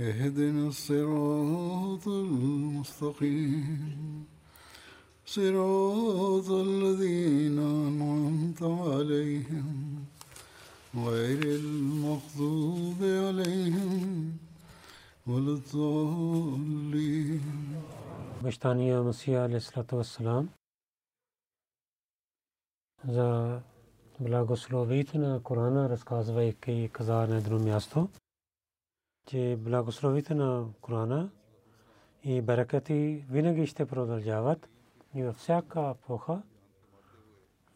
اهدنا 0.00 0.68
الصراط 0.68 2.08
المستقيم 2.08 3.78
صراط 5.26 6.50
الذين 6.50 7.58
أنعمت 7.58 8.62
عليهم 8.62 10.04
غير 10.96 11.42
المغضوب 11.42 13.00
عليهم 13.02 14.32
ولا 15.26 15.52
الضالين 15.58 17.42
обещания 18.40 19.02
Масия 19.02 19.44
алейхиссалату 19.44 19.96
вассалам 19.96 20.50
за 23.04 23.62
благословите 24.18 25.18
на 25.18 25.40
Корана, 25.42 25.88
разказвайки 25.88 26.90
каза 26.92 27.26
на 27.26 27.38
едно 27.38 27.58
място, 27.58 28.08
Че 29.25 29.57
благословите 29.59 30.35
на 30.35 30.65
Корана 30.81 31.29
и 32.23 32.41
баракати 32.41 33.25
винаги 33.29 33.67
ще 33.67 33.85
продължават 33.85 34.69
и 35.15 35.23
във 35.23 35.35
всяка 35.35 35.95
епоха. 35.95 36.41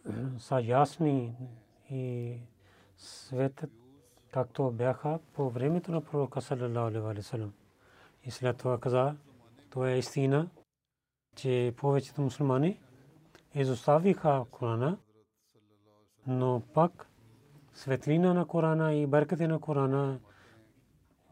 Са 0.40 0.62
ясни 0.62 1.36
и 1.90 2.38
светът, 2.98 3.72
както 4.32 4.72
бяха 4.72 5.20
по 5.34 5.50
времето 5.50 5.92
на 5.92 6.02
пророка 6.02 6.42
това 8.54 8.80
каза, 8.80 9.16
това 9.70 9.92
е 9.92 9.98
истина, 9.98 10.50
че 11.36 11.74
повечето 11.78 12.22
мусулмани 12.22 12.80
но 16.28 16.62
пак 16.74 17.10
светлина 17.74 18.34
на 18.34 18.46
Корана 18.48 18.94
и 18.94 19.08
баркати 19.08 19.48
на 19.48 19.60
Корана 19.60 20.20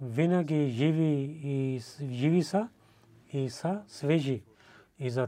винаги 0.06 0.70
живи 0.70 1.40
и 1.44 1.82
живи 2.02 2.44
са 2.44 2.70
и 3.34 3.50
са 3.50 3.82
свежи. 3.88 4.44
И 5.00 5.10
за 5.10 5.28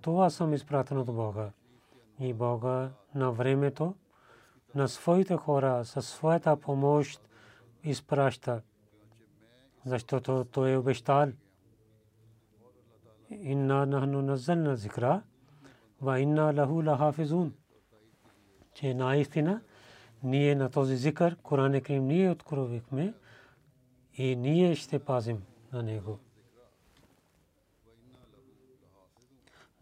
това 0.00 0.30
съм 0.30 0.54
изпратен 0.54 0.98
от 0.98 1.06
Бога. 1.06 1.50
И 2.20 2.32
Бога 2.32 2.90
на 3.14 3.32
времето 3.32 3.94
на 4.74 4.88
своите 4.88 5.36
хора 5.36 5.84
със 5.84 6.08
своята 6.08 6.56
помощ 6.56 7.28
изпраща, 7.84 8.62
защото 9.84 10.44
Той 10.44 10.72
е 10.72 10.76
обещал– 10.76 11.28
инна 13.30 13.86
нахну 13.86 14.22
назална 14.22 14.76
зикра 14.76 15.22
ва 16.00 16.20
инна 16.20 16.52
лаху 16.56 16.82
лахафизун. 16.82 17.54
Че 18.74 18.94
наистина 18.94 19.60
ние 20.22 20.54
на 20.54 20.70
този 20.70 20.96
зикър, 20.96 21.36
Коран 21.42 21.80
Крим, 21.80 22.06
ние 22.06 22.30
откровихме 22.30 23.14
и 24.14 24.36
ние 24.36 24.74
ще 24.74 24.98
пазим 24.98 25.42
на 25.72 25.82
него. 25.82 26.18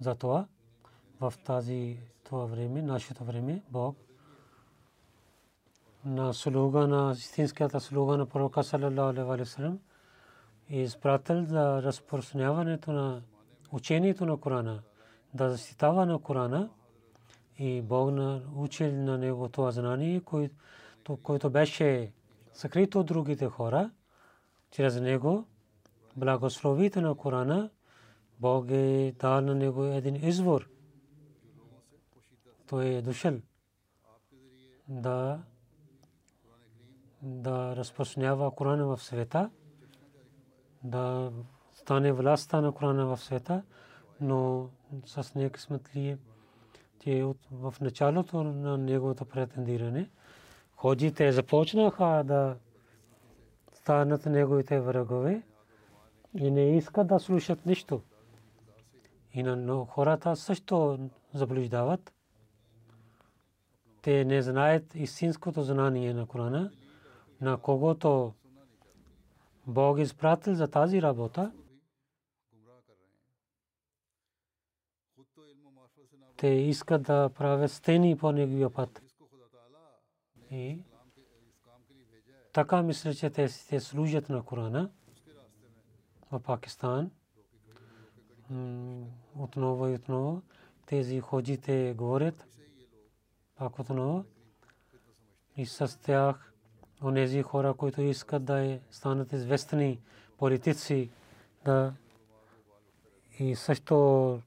Затова 0.01 0.47
в 1.21 1.35
тази 1.45 1.99
това 2.25 2.45
време, 2.45 2.83
нашето 2.83 3.25
време, 3.25 3.63
Бог 3.71 3.97
на 6.05 6.35
слуга 6.35 6.87
на 6.87 7.13
истинската 7.13 7.81
слуга 7.81 8.17
на 8.17 8.27
пророка 8.27 8.65
саллалаху 8.65 9.33
алейхи 9.33 9.63
е 10.71 10.81
изпратил 10.81 11.45
за 11.45 11.83
разпространяването 11.83 12.93
на 12.93 13.23
учението 13.73 14.27
на 14.27 14.37
Корана, 14.37 14.83
да 15.35 15.51
защитава 15.51 16.07
на 16.07 16.19
Корана 16.19 16.71
и 17.59 17.83
Бог 17.83 18.11
на 18.11 18.43
учил 18.57 18.93
на 18.93 19.19
него 19.19 19.49
това 19.49 19.71
знание, 19.71 20.21
което, 21.23 21.51
беше 21.51 22.13
съкрито 22.53 23.01
от 23.01 23.07
другите 23.07 23.47
хора, 23.47 23.91
чрез 24.73 25.01
него 25.01 25.45
благословите 26.17 27.01
на 27.01 27.15
Корана, 27.15 27.71
Бог 28.41 28.67
е 28.71 29.15
дал 29.21 29.41
на 29.41 29.55
него 29.55 29.85
един 29.85 30.29
извор. 30.29 30.69
Той 32.67 32.87
е 32.87 33.03
дошъл 33.03 33.35
да 34.89 35.43
да 37.23 37.77
разпространява 37.77 38.51
Корана 38.51 38.87
в 38.87 39.03
света, 39.03 39.51
да 40.85 41.33
стане 41.73 42.13
властта 42.13 42.61
на 42.61 42.73
Корана 42.73 43.07
в 43.07 43.21
света, 43.21 43.63
но 44.21 44.69
с 45.07 45.35
некъсмет 45.35 45.97
ли 45.97 46.09
е, 46.09 46.19
че 47.01 47.25
в 47.51 47.75
началото 47.81 48.45
на 48.45 48.79
неговото 48.79 49.25
претендиране 49.25 50.11
ходите 50.77 51.33
започнаха 51.33 52.23
да 52.25 52.57
станат 53.83 54.27
неговите 54.27 54.81
врагове 54.81 55.43
и 56.39 56.51
не 56.51 56.77
искат 56.77 57.07
да 57.07 57.19
слушат 57.19 57.67
нищо. 57.67 58.03
И 59.33 59.43
на 59.43 59.85
хората 59.85 60.37
също 60.37 60.99
заблуждават. 61.35 62.13
Те 64.03 64.25
не 64.25 64.43
знаят 64.43 64.95
истинското 64.95 65.63
знание 65.63 66.15
на 66.15 66.27
Корана, 66.27 66.71
на 67.41 67.59
когото 67.59 68.35
Бог 69.67 69.99
изпратил 69.99 70.55
за 70.55 70.69
тази 70.69 71.03
работа. 71.03 71.53
те 76.37 76.49
искат 76.49 77.03
да 77.03 77.31
правят 77.35 77.73
стени 77.73 78.19
по 78.19 78.33
неговия 78.33 78.71
път. 78.71 79.03
И 80.51 80.79
така 82.53 82.83
мисля, 82.83 83.15
че 83.15 83.31
те, 83.31 83.49
те 83.69 83.81
служат 83.81 84.29
на 84.29 84.43
Корана 84.43 84.91
в 86.33 86.41
Пакистан. 86.41 87.11
Отново 89.39 89.89
и 89.89 89.95
отново. 89.95 90.43
Тези 90.87 91.21
ходите 91.21 91.95
говорят 91.97 92.47
пак 93.57 93.79
отново. 93.79 94.25
И 95.57 95.67
с 95.67 96.01
тях 96.01 96.53
онези 97.03 97.43
хора, 97.43 97.75
които 97.75 98.03
искат 98.03 98.45
да 98.45 98.79
станат 98.91 99.33
известни 99.33 100.01
политици 100.39 101.11
да 101.65 101.95
и 103.39 103.57
също 103.57 104.41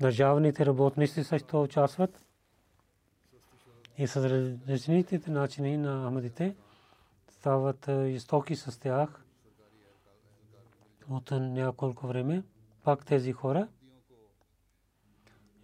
държавните 0.00 0.66
работници 0.66 1.24
също 1.24 1.62
участват. 1.62 2.24
И 3.98 4.06
с 4.06 4.16
различните 4.68 5.30
начини 5.30 5.76
на 5.76 6.06
Ахмадите 6.06 6.56
стават 7.38 7.88
истоки 8.06 8.56
с 8.56 8.80
тях 8.80 9.24
от 11.10 11.30
няколко 11.30 12.06
време. 12.06 12.42
Пак 12.84 13.04
тези 13.04 13.32
хора 13.32 13.68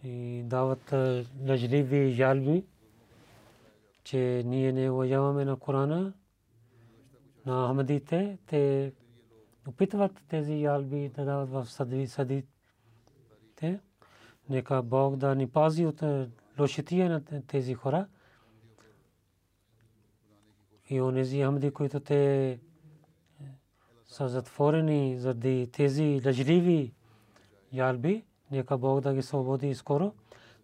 и 0.05 0.43
дават 0.45 0.93
лъжливи 1.49 2.11
жалби, 2.11 2.65
че 4.05 4.43
ние 4.47 4.73
не 4.73 4.91
уважаваме 4.91 5.45
на 5.45 5.57
Корана, 5.57 6.13
на 7.47 7.69
Ахмадите. 7.69 8.39
Те 8.47 8.93
опитват 9.69 10.23
тези 10.29 10.61
жалби 10.61 11.09
да 11.09 11.25
дават 11.25 11.49
в 11.49 11.71
съдите. 12.07 12.45
Нека 14.49 14.83
Бог 14.83 15.17
да 15.17 15.35
ни 15.35 15.51
пази 15.51 15.87
от 15.87 16.03
лошития 16.59 17.11
на 17.11 17.43
тези 17.47 17.75
хора. 17.75 18.07
И 20.91 21.01
онези 21.01 21.43
Ахмади, 21.43 21.71
които 21.71 22.01
те 22.01 22.59
са 24.07 24.29
затворени 24.29 25.19
заради 25.19 25.69
тези 25.73 26.21
лъжливи 26.27 26.93
ялби. 27.73 28.25
Нека 28.51 28.79
Бог 28.79 29.01
да 29.01 29.15
ги 29.15 29.23
свободи 29.23 29.75
скоро. 29.75 30.13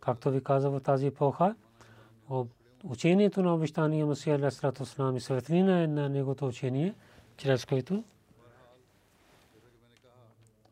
Както 0.01 0.31
ви 0.31 0.45
каза 0.45 0.71
в 0.71 0.81
тази 0.81 1.07
епоха, 1.07 1.55
учението 2.85 3.43
на 3.43 3.55
обещания 3.55 4.07
Масия 4.07 4.37
Алейхиссалату 4.37 4.79
Вассалам 4.79 5.17
и 5.17 5.21
светлина 5.21 5.83
е 5.83 5.87
на 5.87 6.09
негото 6.09 6.47
учение, 6.47 6.95
чрез 7.37 7.65
което 7.65 8.05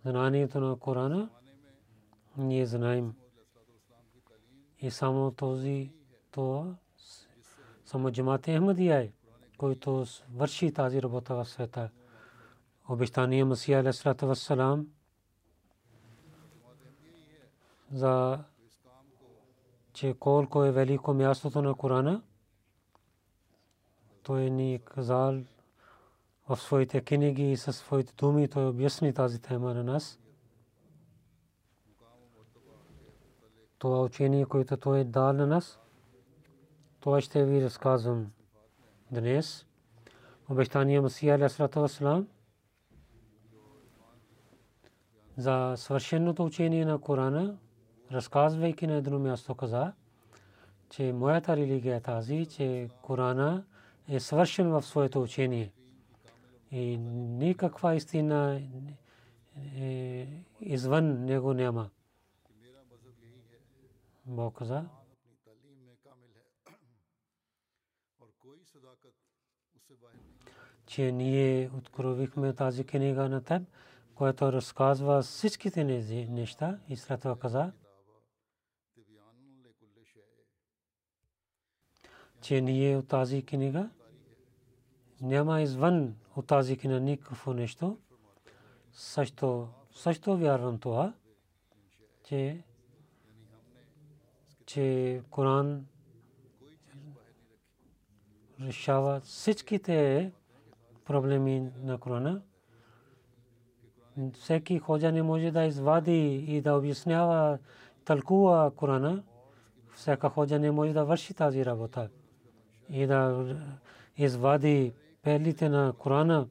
знанието 0.04 0.60
на 0.60 0.76
Корана 0.76 1.28
ние 2.36 2.66
знаем 2.66 3.14
и 4.80 4.90
само 4.90 5.30
този 5.30 5.92
това 6.30 6.74
само 7.86 8.10
Джамат 8.10 8.46
Ахмадия 8.46 9.00
е, 9.00 9.12
който 9.58 10.04
върши 10.34 10.72
тази 10.72 11.02
работа 11.02 11.34
в 11.34 11.44
света. 11.44 11.90
Обещания 12.88 13.46
Масия 13.46 13.80
Алейхиссалату 13.80 14.26
Вассалам 14.26 14.86
за 17.92 18.44
че 19.92 20.14
колко 20.18 20.64
е 20.64 20.72
велико 20.72 21.14
мястото 21.14 21.62
на 21.62 21.74
Корана. 21.74 22.22
Той 24.22 24.50
ни 24.50 24.80
казал 24.84 25.40
в 26.48 26.56
своите 26.56 27.00
книги 27.00 27.52
и 27.52 27.56
със 27.56 27.76
своите 27.76 28.12
думи, 28.14 28.48
той 28.48 28.66
обясни 28.66 29.14
тази 29.14 29.40
тема 29.40 29.74
на 29.74 29.84
нас. 29.84 30.20
Това 33.78 34.02
учение, 34.02 34.46
което 34.46 34.76
той 34.76 34.98
е 34.98 35.04
дал 35.04 35.32
на 35.32 35.46
нас, 35.46 35.80
това 37.00 37.20
ще 37.20 37.44
ви 37.44 37.64
разказвам 37.64 38.32
днес. 39.12 39.66
Обещания 40.48 41.02
Масия 41.02 41.34
Алейхиссалату 41.34 41.80
Вассалам 41.80 42.28
за 45.36 45.74
свършеното 45.76 46.44
учение 46.44 46.84
на 46.84 47.00
Корана 47.00 47.58
разказвайки 48.12 48.86
на 48.86 48.94
едно 48.94 49.18
място 49.18 49.54
каза, 49.54 49.92
че 50.90 51.12
моята 51.12 51.56
религия 51.56 51.96
е 51.96 52.00
тази, 52.00 52.46
че 52.46 52.88
Корана 53.02 53.64
е 54.08 54.20
свършен 54.20 54.70
в 54.70 54.82
своето 54.82 55.22
учение. 55.22 55.72
И 56.70 56.96
никаква 56.98 57.94
истина 57.94 58.62
извън 60.60 61.24
него 61.24 61.54
няма. 61.54 61.90
Бог 64.26 64.58
каза, 64.58 64.84
че 70.98 71.12
ние 71.12 71.70
откровихме 71.76 72.52
тази 72.52 72.84
книга 72.84 73.28
на 73.28 73.44
теб, 73.44 73.62
която 74.14 74.52
разказва 74.52 75.22
всичките 75.22 75.84
неща 76.30 76.78
и 76.88 76.96
след 76.96 77.20
това 77.20 77.38
каза, 77.38 77.72
че 82.40 82.60
ние 82.60 82.96
от 82.96 83.08
тази 83.08 83.42
книга 83.42 83.90
няма 85.20 85.62
извън 85.62 86.16
от 86.36 86.46
тази 86.46 86.76
книга 86.76 87.00
никакво 87.00 87.54
нещо. 87.54 87.98
Също, 88.92 89.68
също 89.92 90.36
вярвам 90.36 90.78
това, 90.78 91.14
че, 92.24 92.62
че 94.66 95.22
Коран 95.30 95.86
решава 98.60 99.20
всичките 99.20 100.32
проблеми 101.08 101.70
на 101.82 101.98
Корана. 101.98 102.40
Всеки 104.32 104.78
ходжа 104.78 105.12
не 105.12 105.22
може 105.22 105.50
да 105.50 105.64
извади 105.64 106.44
и 106.48 106.60
да 106.60 106.74
обяснява 106.74 107.58
тълкува 108.04 108.70
Корана. 108.76 109.22
Всяка 109.94 110.28
ходжа 110.28 110.58
не 110.58 110.70
може 110.70 110.92
да 110.92 111.04
върши 111.04 111.34
тази 111.34 111.64
работа 111.64 112.08
и 112.88 113.06
да 113.06 113.46
извади 114.16 114.92
перлите 115.22 115.68
на 115.68 115.92
Корана. 115.98 116.46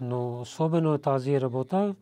Но 0.00 0.40
особено 0.40 0.98
тази 0.98 1.40
работа, 1.40 1.94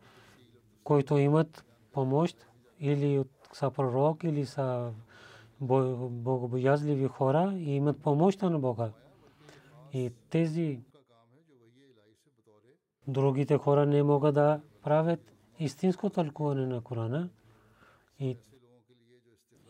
които 0.83 1.17
имат 1.17 1.65
помощ 1.91 2.47
или 2.79 3.23
са 3.53 3.71
пророк, 3.71 4.23
или 4.23 4.45
са 4.45 4.91
богобоязливи 5.61 7.07
хора 7.07 7.53
и 7.57 7.75
имат 7.75 8.01
помощ 8.01 8.41
на 8.41 8.59
Бога. 8.59 8.89
И 9.93 10.11
тези 10.29 10.79
другите 13.07 13.57
хора 13.57 13.85
не 13.85 14.03
могат 14.03 14.35
да 14.35 14.61
правят 14.83 15.19
истинско 15.59 16.09
тълкуване 16.09 16.65
на 16.65 16.81
Корана. 16.81 17.29
И, 18.19 18.37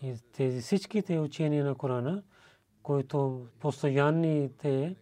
и 0.02 0.16
тези 0.32 0.62
всичките 0.62 1.20
учения 1.20 1.66
на 1.66 1.76
Корана, 1.76 2.24
които 2.84 3.48
постоянните 3.60 4.96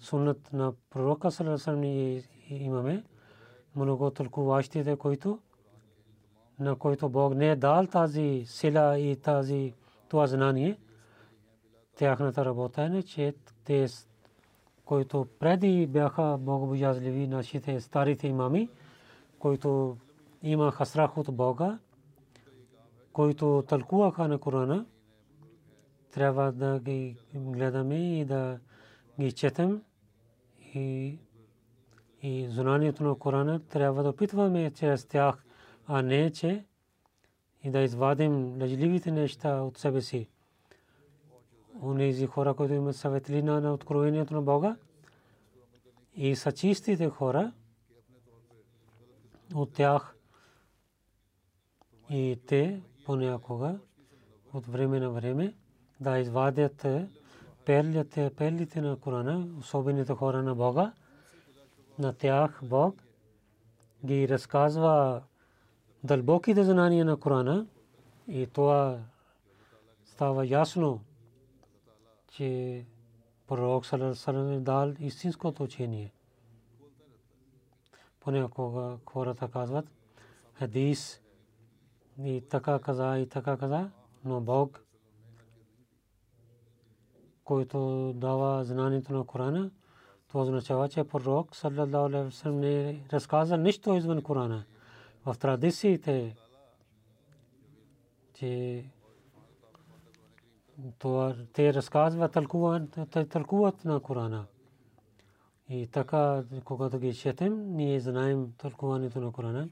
сунат 0.00 0.52
на 0.52 0.72
пророка 0.90 1.30
Салесалам 1.30 1.82
имаме, 2.48 3.04
много 3.76 4.10
тълкуващите, 4.10 4.96
които 4.96 5.38
на 6.58 6.76
който 6.76 7.08
Бог 7.08 7.34
не 7.34 7.50
е 7.50 7.56
дал 7.56 7.86
тази 7.86 8.44
сила 8.46 8.98
и 8.98 9.16
тази 9.16 9.74
това 10.08 10.26
знание, 10.26 10.78
тяхната 11.96 12.44
работа 12.44 12.82
е, 12.82 13.02
че 13.02 13.34
те, 13.64 13.86
които 14.92 15.26
преди 15.38 15.86
бяха 15.86 16.38
богобоязливи, 16.40 17.26
нашите 17.26 17.80
старите 17.80 18.28
имами, 18.28 18.68
които 19.38 19.96
имаха 20.42 20.86
страх 20.86 21.18
от 21.18 21.36
Бога, 21.36 21.78
които 23.12 23.64
тълкуваха 23.68 24.28
на 24.28 24.38
Корана, 24.38 24.86
трябва 26.10 26.52
да 26.52 26.80
ги 26.80 27.16
гледаме 27.34 28.20
и 28.20 28.24
да 28.24 28.58
ги 29.20 29.32
четем 29.32 29.82
и 30.74 31.18
и 32.22 32.46
знанието 32.50 33.04
на 33.04 33.14
Корана 33.14 33.60
трябва 33.60 34.02
да 34.02 34.08
опитваме 34.08 34.70
чрез 34.70 35.04
тях, 35.04 35.44
а 35.86 36.02
не 36.02 36.30
че 36.30 36.64
и 37.64 37.70
да 37.70 37.80
извадим 37.80 38.60
лъжливите 38.60 39.10
неща 39.10 39.62
от 39.62 39.78
себе 39.78 40.00
си. 40.00 40.28
Онези 41.82 42.26
хора, 42.26 42.54
които 42.54 42.74
имат 42.74 42.96
съветлина 42.96 43.60
на 43.60 43.74
откровението 43.74 44.34
на 44.34 44.42
Бога. 44.42 44.76
И 46.14 46.36
са 46.36 46.52
чистите 46.52 47.08
хора, 47.08 47.52
от 49.54 49.72
тях. 49.72 50.16
И 52.10 52.40
те 52.46 52.82
понякога 53.06 53.78
от 54.52 54.66
време 54.66 55.00
на 55.00 55.10
време 55.10 55.54
да 56.00 56.18
извадят 56.18 56.86
перлите, 57.64 58.30
перлите 58.36 58.80
на 58.80 58.96
Корана, 58.96 59.46
особените 59.58 60.12
хора 60.12 60.42
на 60.42 60.54
Бога. 60.54 60.92
На 61.98 62.12
тях 62.12 62.60
Бог 62.62 63.02
ги 64.04 64.28
разказва 64.28 65.22
дълбоките 66.04 66.64
знания 66.64 67.04
на 67.04 67.16
Корана. 67.16 67.66
И 68.28 68.46
това 68.46 68.98
става 70.04 70.46
ясно, 70.46 71.00
че 72.32 72.84
пророк 73.46 73.86
Салам 73.86 74.52
е 74.52 74.60
дал 74.60 74.92
истинското 74.98 75.62
учение. 75.62 76.12
Понякога 78.20 78.98
хората 79.06 79.48
казват 79.48 79.90
хадис 80.54 81.22
и 82.24 82.42
така 82.50 82.78
каза 82.78 83.18
и 83.18 83.28
така 83.28 83.56
каза, 83.56 83.90
но 84.24 84.40
Бог 84.40 84.84
който 87.44 88.12
дава 88.16 88.64
знанието 88.64 89.12
на 89.12 89.24
Корана, 89.24 89.70
това 90.28 90.42
означава, 90.42 90.88
че 90.88 91.04
пророк 91.04 91.56
саллалаху 91.56 91.96
алейхи 91.96 92.48
не 92.48 93.04
разказа 93.12 93.56
нищо 93.56 93.94
извън 93.94 94.22
Корана. 94.22 94.64
В 95.26 95.36
традициите, 95.38 96.36
че 98.34 98.84
това 100.98 101.36
те 101.52 101.74
разказват, 101.74 102.32
тълкуват 103.30 103.84
на 103.84 104.00
Корана. 104.00 104.46
И 105.68 105.86
така, 105.86 106.44
когато 106.64 106.98
ги 106.98 107.14
четем, 107.14 107.76
ние 107.76 108.00
знаем 108.00 108.52
тълкуването 108.58 109.20
на 109.20 109.32
Корана. 109.32 109.68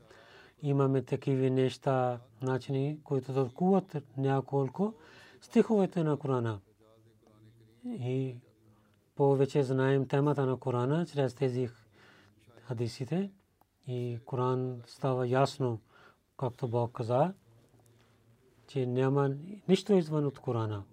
Имаме 0.62 1.02
такива 1.02 1.50
неща, 1.50 2.20
начини, 2.42 2.98
които 3.04 3.34
тълкуват 3.34 3.96
няколко 4.16 4.94
стиховете 5.40 6.04
на 6.04 6.16
Корана 6.16 6.60
и 7.86 8.36
повече 9.16 9.62
знаем 9.62 10.08
темата 10.08 10.46
на 10.46 10.56
Корана 10.56 11.06
чрез 11.06 11.34
тези 11.34 11.68
хадисите 12.62 13.30
и 13.86 14.18
Коран 14.24 14.82
става 14.86 15.28
ясно, 15.28 15.80
както 16.36 16.68
Бог 16.68 16.92
каза, 16.92 17.32
че 18.70 18.86
няма 18.86 19.36
нищо 19.68 19.92
извън 19.92 20.26
от 20.26 20.38
Корана. 20.38 20.84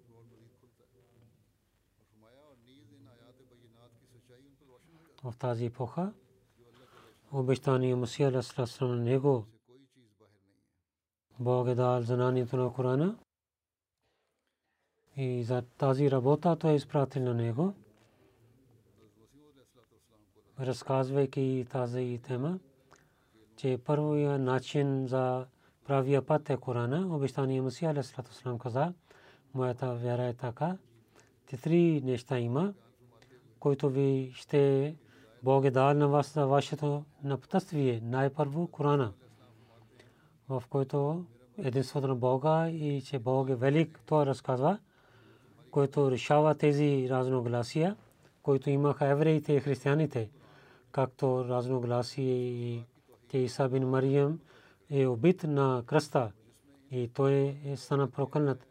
В 5.24 5.34
тази 5.40 5.66
епоха 5.66 6.14
обещание 7.32 7.96
Масия 7.96 8.30
Алейхиссалам 8.30 8.98
на 8.98 9.04
него. 9.04 9.46
Бог 11.40 11.68
е 11.68 11.76
дал 11.76 12.02
знанието 12.02 12.58
на 12.58 12.74
Корана 12.74 13.18
и 15.16 15.44
за 15.44 15.62
тази 15.62 16.12
работа 16.12 16.56
той 16.56 16.72
е 16.72 16.76
изпратил 16.76 17.24
на 17.24 17.34
него. 17.34 17.74
Разказвайки 20.60 21.66
тази 21.70 22.20
тема, 22.24 22.60
че 23.56 23.78
първия 23.86 24.40
начин 24.40 25.08
за 25.08 25.48
правия 25.88 26.26
път 26.26 26.50
е 26.50 26.58
Корана, 26.58 27.16
обещание 27.16 27.62
Масия 27.62 27.92
Алейхиссалам 27.92 28.60
каза, 28.60 28.94
моята 29.54 29.94
вяра 29.94 30.24
е 30.24 30.34
така, 30.34 30.78
те 31.50 31.58
три 31.58 32.02
неща 32.06 32.40
има, 32.40 32.74
които 33.60 33.90
ви 33.90 34.32
ще 34.36 34.96
Бог 35.44 35.66
е 35.66 35.72
дал 35.72 35.94
на 35.94 36.08
вас 36.08 36.34
за 36.34 36.48
вашето 36.48 37.04
напътствие. 37.24 38.02
Най-първо 38.04 38.68
Корана, 38.68 39.14
в 40.50 40.64
който 40.70 41.26
единството 41.58 42.08
на 42.08 42.16
Бога 42.16 42.70
и 42.70 43.02
че 43.02 43.20
Бог 43.20 43.50
е 43.50 43.56
велик, 43.56 44.00
това 44.06 44.26
разказва, 44.26 44.80
който 45.72 46.12
решава 46.12 46.56
тези 46.56 47.08
разногласия, 47.10 47.96
които 48.44 48.70
имаха 48.70 49.06
евреите 49.08 49.54
и 49.54 49.60
християните, 49.60 50.30
както 50.92 51.46
разногласие 51.50 52.36
и 52.36 52.84
Иса 53.34 53.70
бин 53.70 53.90
Мариям 53.90 54.40
е 54.90 55.08
убит 55.08 55.44
на 55.44 55.84
кръста 55.86 56.32
и 56.92 57.08
той 57.08 57.60
е 57.66 57.76
стана 57.76 58.12
прокълнат. 58.12 58.68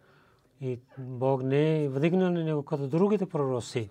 И 0.61 0.81
Бог 0.99 1.43
не 1.43 1.85
е 1.85 1.89
вдигнал 1.89 2.31
на 2.31 2.45
него 2.45 2.63
като 2.63 2.89
другите 2.89 3.29
пророци. 3.29 3.91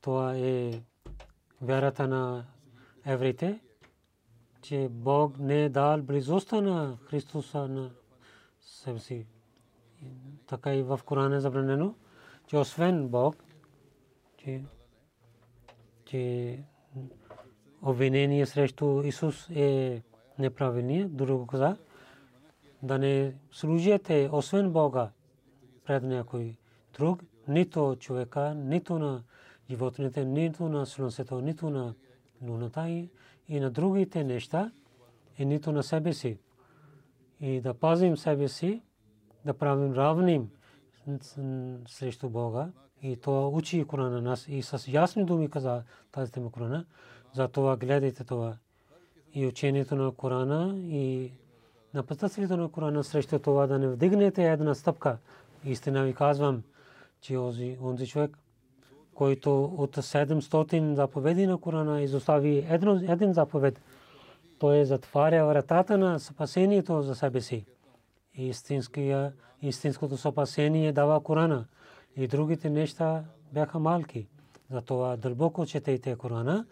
Това 0.00 0.36
е 0.36 0.82
вярата 1.62 2.08
на 2.08 2.44
евреите, 3.06 3.60
че 4.62 4.88
Бог 4.90 5.38
не 5.38 5.64
е 5.64 5.68
дал 5.68 6.02
близостта 6.02 6.60
на 6.60 6.98
Христоса 7.04 7.68
на 7.68 7.90
себе 8.60 8.98
си. 8.98 9.26
Така 10.46 10.74
и 10.74 10.82
в 10.82 11.00
Корана 11.04 11.36
е 11.36 11.40
забранено, 11.40 11.94
че 12.46 12.56
освен 12.56 13.08
Бог, 13.08 13.36
че, 14.36 14.64
че 16.04 16.58
обвинение 17.82 18.46
срещу 18.46 19.02
Исус 19.02 19.50
е 19.50 20.02
неправилния. 20.38 21.08
Друго 21.08 21.46
каза, 21.46 21.76
да 22.82 22.98
не 22.98 23.34
служите 23.52 24.28
освен 24.32 24.72
Бога 24.72 25.10
пред 25.84 26.02
някой 26.02 26.56
друг, 26.98 27.22
нито 27.48 27.96
човека, 28.00 28.54
нито 28.54 28.98
на 28.98 29.22
животните, 29.70 30.24
нито 30.24 30.68
на 30.68 30.86
слънцето, 30.86 31.40
нито 31.40 31.70
на 31.70 31.94
луната 32.42 32.88
и, 32.88 33.10
и 33.48 33.60
на 33.60 33.70
другите 33.70 34.24
неща, 34.24 34.72
и 35.38 35.44
нито 35.44 35.72
на 35.72 35.82
себе 35.82 36.12
си. 36.12 36.38
И 37.40 37.60
да 37.60 37.74
пазим 37.74 38.16
себе 38.16 38.48
си, 38.48 38.82
да 39.44 39.54
правим 39.54 39.92
равним 39.92 40.50
срещу 41.88 42.28
Бога. 42.28 42.68
И 43.02 43.16
това 43.16 43.48
учи 43.48 43.84
Корана 43.84 44.22
нас 44.22 44.48
и 44.48 44.62
с 44.62 44.88
ясни 44.88 45.24
думи 45.24 45.50
каза 45.50 45.82
тази 46.12 46.32
тема 46.32 46.50
Корана. 46.50 46.86
Затова 47.32 47.76
гледайте 47.76 48.24
това. 48.24 48.56
И 49.34 49.46
учението 49.46 49.96
на 49.96 50.12
Корана 50.12 50.74
и 50.78 51.32
на 51.94 52.02
пътствието 52.02 52.56
на 52.56 52.68
Корана 52.68 53.04
срещу 53.04 53.38
това 53.38 53.66
да 53.66 53.78
не 53.78 53.88
вдигнете 53.88 54.52
една 54.52 54.74
стъпка. 54.74 55.18
Истина 55.64 56.04
ви 56.04 56.14
казвам, 56.14 56.62
че 57.20 57.36
онзи 57.38 58.06
човек, 58.06 58.38
който 59.14 59.64
от 59.64 59.96
700 59.96 60.94
заповеди 60.94 61.46
на 61.46 61.58
Корана 61.58 62.02
изостави 62.02 62.66
един 63.08 63.32
заповед, 63.32 63.80
той 64.58 64.84
затваря 64.84 65.46
вратата 65.46 65.98
на 65.98 66.20
спасението 66.20 67.02
за 67.02 67.14
себе 67.14 67.40
си. 67.40 67.64
Истинското 69.62 70.16
спасение 70.16 70.92
дава 70.92 71.22
Корана 71.22 71.66
и 72.16 72.26
другите 72.26 72.70
неща 72.70 73.24
бяха 73.52 73.78
малки. 73.78 74.26
Затова 74.70 75.16
дълбоко 75.16 75.66
четете 75.66 76.16
Корана 76.16 76.66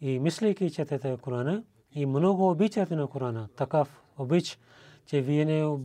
и 0.00 0.18
мислейки 0.18 0.70
четете 0.70 1.16
Корана 1.22 1.62
и 1.94 2.06
много 2.06 2.50
обичате 2.50 2.96
на 2.96 3.06
Корана. 3.06 3.48
Такъв 3.56 4.02
обич, 4.18 4.58
че 5.06 5.20
вие 5.20 5.44
не, 5.44 5.78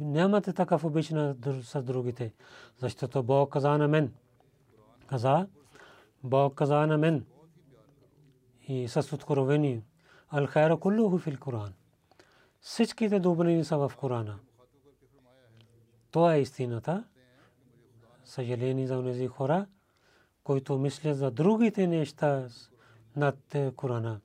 нямате 0.00 0.52
такъв 0.52 0.84
обич 0.84 1.10
на 1.10 1.36
с 1.62 1.82
другите. 1.82 2.32
Защото 2.78 3.22
Бог 3.22 3.52
каза 3.52 3.78
на 3.78 3.88
мен. 3.88 4.12
Каза, 5.06 5.46
Бог 6.24 6.54
каза 6.54 6.86
на 6.86 6.98
мен. 6.98 7.26
И 8.68 8.88
с 8.88 9.12
откровение. 9.12 9.82
Ал 10.30 10.46
хайра 10.46 10.76
куллуху 10.76 11.18
фил 11.18 11.38
Коран. 11.38 11.72
Всичките 12.60 13.20
добрини 13.20 13.64
са 13.64 13.78
в 13.78 13.92
Корана. 13.96 14.38
Това 16.10 16.34
е 16.34 16.40
истината. 16.40 17.04
Съжаление 18.24 18.86
за 18.86 19.04
тези 19.04 19.26
хора, 19.26 19.66
които 20.44 20.78
мислят 20.78 21.16
за 21.16 21.30
другите 21.30 21.86
неща 21.86 22.48
над 23.16 23.56
Корана. 23.76 24.20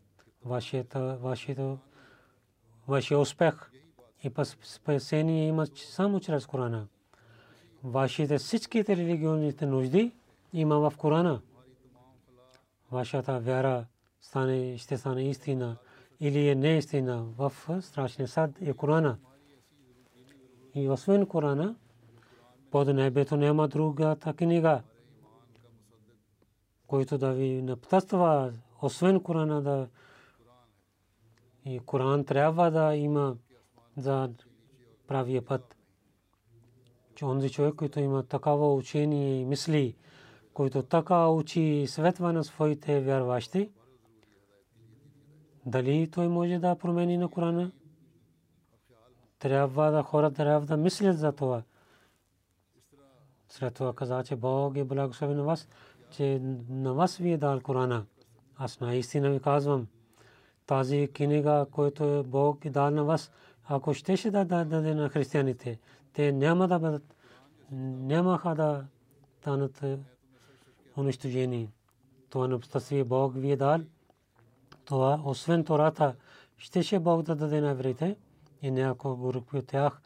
Вашия 2.87 3.19
успех 3.19 3.71
и 4.23 4.31
спасение 4.63 5.47
има 5.47 5.67
само 5.75 6.19
чрез 6.19 6.45
Корана. 6.45 6.87
Вашите 7.83 8.37
всичките 8.37 8.97
религионните 8.97 9.65
нужди 9.65 10.11
има 10.53 10.79
в 10.79 10.93
Корана. 10.97 11.41
Вашата 12.91 13.39
вяра 13.39 13.85
стане, 14.21 14.77
ще 14.77 14.97
стане 14.97 15.29
истина 15.29 15.77
или 16.19 16.49
е 16.49 16.55
неистина 16.55 17.23
в 17.37 17.53
страшния 17.81 18.27
сад 18.27 18.51
е 18.61 18.73
Корана. 18.73 19.17
И 20.75 20.89
освен 20.89 21.25
Корана, 21.25 21.75
под 22.71 22.87
небето 22.87 23.37
няма 23.37 23.67
друга 23.67 24.15
книга, 24.37 24.81
който 26.87 27.17
да 27.17 27.33
ви 27.33 27.61
напътства, 27.61 28.53
освен 28.81 29.19
Корана 29.19 29.61
да 29.61 29.87
и 31.65 31.79
Коран 31.79 32.25
трябва 32.25 32.71
да 32.71 32.95
има 32.95 33.35
за 33.97 34.29
правия 35.07 35.45
път. 35.45 35.77
Че 37.15 37.25
онзи 37.25 37.49
човек, 37.49 37.75
който 37.75 37.99
има 37.99 38.23
такава 38.23 38.73
учение 38.73 39.41
и 39.41 39.45
мисли, 39.45 39.95
който 40.53 40.83
така 40.83 41.27
учи 41.27 41.85
светва 41.87 42.33
на 42.33 42.43
своите 42.43 43.01
вярващи, 43.01 43.71
дали 45.65 46.11
той 46.11 46.27
може 46.27 46.59
да 46.59 46.75
промени 46.75 47.17
на 47.17 47.27
Корана? 47.27 47.71
Трябва 49.39 49.91
да 49.91 50.03
хората 50.03 50.35
трябва 50.35 50.65
да 50.65 50.77
мислят 50.77 51.17
за 51.17 51.31
това. 51.31 51.63
След 53.49 53.73
това 53.73 53.93
каза, 53.93 54.23
че 54.23 54.35
Бог 54.35 54.77
е 54.77 54.83
благословен 54.83 55.37
на 55.37 55.43
вас, 55.43 55.67
че 56.11 56.39
на 56.69 56.93
вас 56.93 57.17
ви 57.17 57.31
е 57.31 57.37
дал 57.37 57.61
Корана. 57.61 58.05
Аз 58.57 58.79
наистина 58.79 59.29
ви 59.29 59.39
казвам, 59.39 59.87
тази 60.65 61.07
книга, 61.13 61.65
която 61.71 62.23
Бог 62.27 62.65
е 62.65 62.69
дал 62.69 62.91
на 62.91 63.03
вас, 63.03 63.31
ако 63.65 63.93
щеше 63.93 64.31
да 64.31 64.45
даде 64.45 64.95
на 64.95 65.09
християните, 65.09 65.79
те 66.13 66.31
няма 66.31 66.67
да 66.67 66.79
бъдат, 66.79 67.15
нямаха 67.71 68.55
да 68.55 68.85
станат 69.39 69.83
унищожени. 70.97 71.69
Това 72.29 72.47
напстаси 72.47 73.03
Бог 73.03 73.33
ви 73.35 73.51
е 73.51 73.55
дал. 73.55 73.79
Това, 74.85 75.21
освен 75.25 75.63
Тората, 75.63 76.15
щеше 76.57 76.99
Бог 76.99 77.21
да 77.21 77.35
даде 77.35 77.61
на 77.61 77.69
евреите 77.69 78.15
и 78.61 78.71
някои 78.71 79.15
групи 79.17 79.57
от 79.57 79.67
тях 79.67 80.01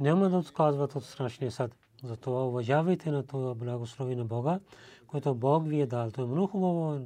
няма 0.00 0.28
да 0.28 0.36
отказват 0.36 0.94
от 0.94 1.04
страшния 1.04 1.50
съд. 1.50 1.76
Затова 2.04 2.46
уважавайте 2.46 3.10
на 3.10 3.26
това 3.26 3.54
благослови 3.54 4.16
на 4.16 4.24
Бога, 4.24 4.60
което 5.06 5.34
Бог 5.34 5.68
ви 5.68 5.80
е 5.80 5.86
дал. 5.86 6.10
Това 6.10 6.24
е 6.24 6.26
много 6.26 6.46
хубаво 6.46 7.00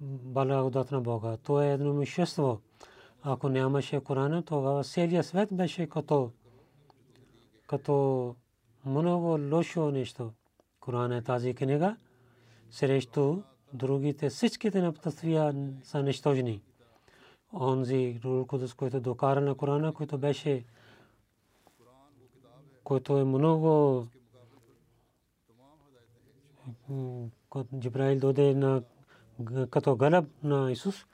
благодат 0.00 0.90
на 0.90 1.00
Бога. 1.00 1.36
То 1.36 1.62
е 1.62 1.72
едно 1.72 1.92
мишество. 1.92 2.60
Ако 3.22 3.48
нямаше 3.48 4.00
Корана, 4.00 4.42
тогава 4.42 4.84
целият 4.84 5.26
свет 5.26 5.48
беше 5.52 5.86
като, 5.86 6.30
като 7.66 8.34
много 8.86 9.38
лошо 9.52 9.90
нещо. 9.90 10.32
Коран 10.80 11.12
е 11.12 11.22
тази 11.22 11.54
книга. 11.54 11.96
Срещу 12.70 13.42
другите 13.72 14.30
всичките 14.30 14.82
напътствия 14.82 15.54
са 15.82 16.02
нищожни. 16.02 16.62
Онзи 17.60 18.20
Рул 18.24 18.46
който 18.76 19.00
докара 19.00 19.40
на 19.40 19.54
Корана, 19.54 19.92
който 19.92 20.18
беше 20.18 20.64
който 22.84 23.18
е 23.18 23.24
много 23.24 24.06
Джибраил 27.78 28.18
доде 28.18 28.54
на 28.54 28.82
като 29.70 29.96
гълъб 29.96 30.24
на 30.42 30.72
Исус 30.72 31.06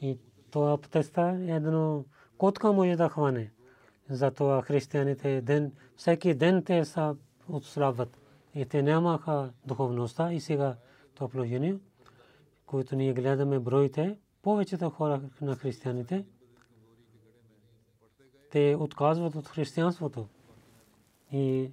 и 0.00 0.18
това 0.50 0.78
теста 0.78 1.38
е 1.40 1.50
едно 1.50 2.04
котка 2.38 2.72
може 2.72 2.96
да 2.96 3.08
хване. 3.08 3.52
Затова 4.10 4.62
християните 4.62 5.40
ден, 5.40 5.72
всеки 5.96 6.34
ден 6.34 6.64
те 6.64 6.84
са 6.84 7.16
отслабват. 7.48 8.18
И 8.54 8.66
те 8.66 8.82
нямаха 8.82 9.52
духовността 9.66 10.32
и 10.32 10.40
сега 10.40 10.76
това 11.14 11.28
положение, 11.28 11.78
което 12.66 12.96
ние 12.96 13.12
гледаме 13.12 13.58
броите, 13.58 14.18
повечето 14.42 14.90
хора 14.90 15.20
на 15.40 15.56
християните, 15.56 16.24
те 18.50 18.76
отказват 18.80 19.34
от 19.34 19.48
християнството 19.48 20.28
и 21.32 21.72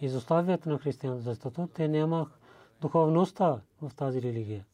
изоставят 0.00 0.66
на 0.66 0.78
християнството, 0.78 1.30
защото 1.30 1.68
те 1.74 1.88
нямат 1.88 2.28
духовността 2.80 3.60
в 3.82 3.90
тази 3.96 4.22
религия. 4.22 4.64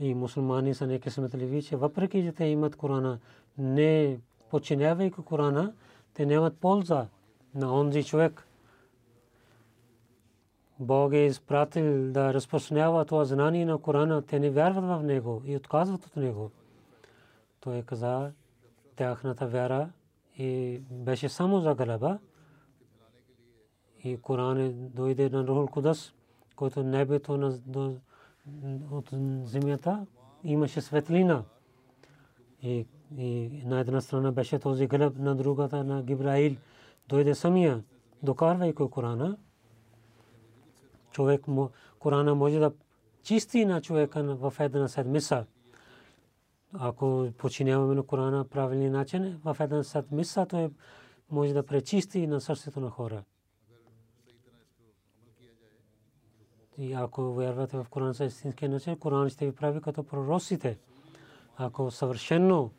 И 0.00 0.14
мусулмани 0.14 0.74
са 0.74 0.86
неки 0.86 1.10
смятали, 1.10 1.62
че 1.62 1.76
въпреки, 1.76 2.22
че 2.22 2.32
те 2.32 2.44
имат 2.44 2.76
Корана, 2.76 3.18
не 3.58 4.18
подчинявайки 4.50 5.22
Корана, 5.22 5.72
те 6.14 6.26
нямат 6.26 6.58
полза 6.58 7.06
на 7.54 7.74
онзи 7.80 8.04
човек. 8.04 8.48
Бог 10.80 11.12
е 11.12 11.16
изпратил 11.16 12.12
да 12.12 12.34
разпространява 12.34 13.04
това 13.04 13.24
знание 13.24 13.66
на 13.66 13.78
Корана, 13.78 14.22
те 14.22 14.40
не 14.40 14.50
вярват 14.50 14.84
в 14.84 15.02
него 15.02 15.42
и 15.44 15.56
отказват 15.56 16.06
от 16.06 16.16
него. 16.16 16.50
Той 17.60 17.82
каза, 17.82 18.32
тяхната 18.96 19.46
вяра 19.46 19.90
и 20.38 20.80
беше 20.90 21.28
само 21.28 21.60
за 21.60 21.74
галаба. 21.74 22.18
И 24.04 24.16
Коран 24.16 24.88
дойде 24.94 25.28
на 25.28 25.46
Рухул 25.46 25.66
Кудас, 25.66 26.14
който 26.56 26.82
небето 26.82 27.36
на, 27.36 27.58
от 28.90 29.10
земята 29.44 30.06
имаше 30.44 30.80
светлина. 30.80 31.44
И, 32.62 32.86
и 33.16 33.62
на 33.64 33.80
една 33.80 34.00
страна 34.00 34.32
беше 34.32 34.58
този 34.58 34.86
гълъб, 34.86 35.18
на 35.18 35.34
другата 35.34 35.84
на 35.84 36.02
Гибраил. 36.02 36.56
Дойде 37.08 37.34
самия, 37.34 37.84
докарвайки 38.22 38.82
Корана. 38.90 39.36
Човек, 41.10 41.46
Корана 41.98 42.34
може 42.34 42.58
да 42.58 42.72
чисти 43.22 43.64
на 43.64 43.80
човека 43.80 44.22
в 44.22 44.54
една 44.60 44.88
седмица 44.88 45.46
ако 46.72 47.28
починяваме 47.38 47.94
на 47.94 48.02
Корана 48.02 48.44
правилни 48.44 48.90
начин, 48.90 49.40
в 49.44 49.56
един 49.60 49.84
сад 49.84 50.10
миса, 50.10 50.46
той 50.46 50.70
може 51.30 51.52
да 51.52 51.62
пречисти 51.62 52.26
на 52.26 52.40
сърцето 52.40 52.80
на 52.80 52.90
хора. 52.90 53.22
И 56.78 56.92
ако 56.92 57.32
вярвате 57.32 57.76
в 57.76 57.86
Коран 57.90 58.14
с 58.14 58.24
истински 58.24 58.68
начин, 58.68 58.98
Коран 58.98 59.28
ще 59.28 59.46
ви 59.46 59.52
прави 59.52 59.80
като 59.80 60.02
пророците. 60.02 60.78
Ако 61.56 61.90
съвършено 61.90 62.70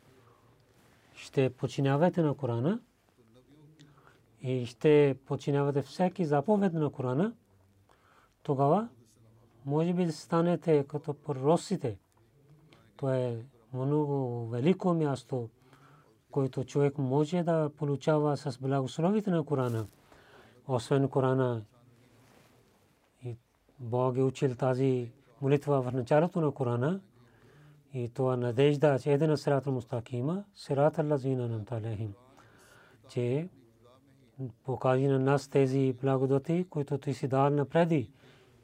ще 1.14 1.50
починявате 1.50 2.22
на 2.22 2.34
Корана 2.34 2.80
и 4.42 4.66
ще 4.66 5.16
починявате 5.26 5.82
всеки 5.82 6.24
заповед 6.24 6.72
на 6.72 6.90
Корана, 6.90 7.32
тогава 8.42 8.88
може 9.66 9.92
би 9.92 10.06
да 10.06 10.12
станете 10.12 10.84
като 10.88 11.14
пророците. 11.14 11.98
Това 12.96 13.16
е 13.16 13.36
много 13.74 14.46
велико 14.46 14.94
място, 14.94 15.48
което 16.30 16.64
човек 16.64 16.98
може 16.98 17.42
да 17.42 17.70
получава 17.76 18.36
с 18.36 18.58
благословите 18.58 19.30
на 19.30 19.44
Корана. 19.44 19.86
Освен 20.68 21.08
Корана, 21.08 21.62
Бог 23.80 24.16
е 24.16 24.22
учил 24.22 24.54
тази 24.54 25.10
молитва 25.40 25.82
в 25.82 25.92
началото 25.92 26.40
на 26.40 26.52
Корана 26.52 27.00
и 27.94 28.08
това 28.08 28.36
надежда, 28.36 28.98
че 28.98 29.12
един 29.12 29.36
сират 29.36 29.66
мустакима, 29.66 30.44
сират 30.54 30.98
Аллазина 30.98 31.48
намталехим, 31.48 32.14
че 33.08 33.48
покажи 34.64 35.06
на 35.06 35.18
нас 35.18 35.48
тези 35.48 35.96
благодати, 36.02 36.66
които 36.70 36.98
ти 36.98 37.14
си 37.14 37.28
дал 37.28 37.50
напреди, 37.50 38.10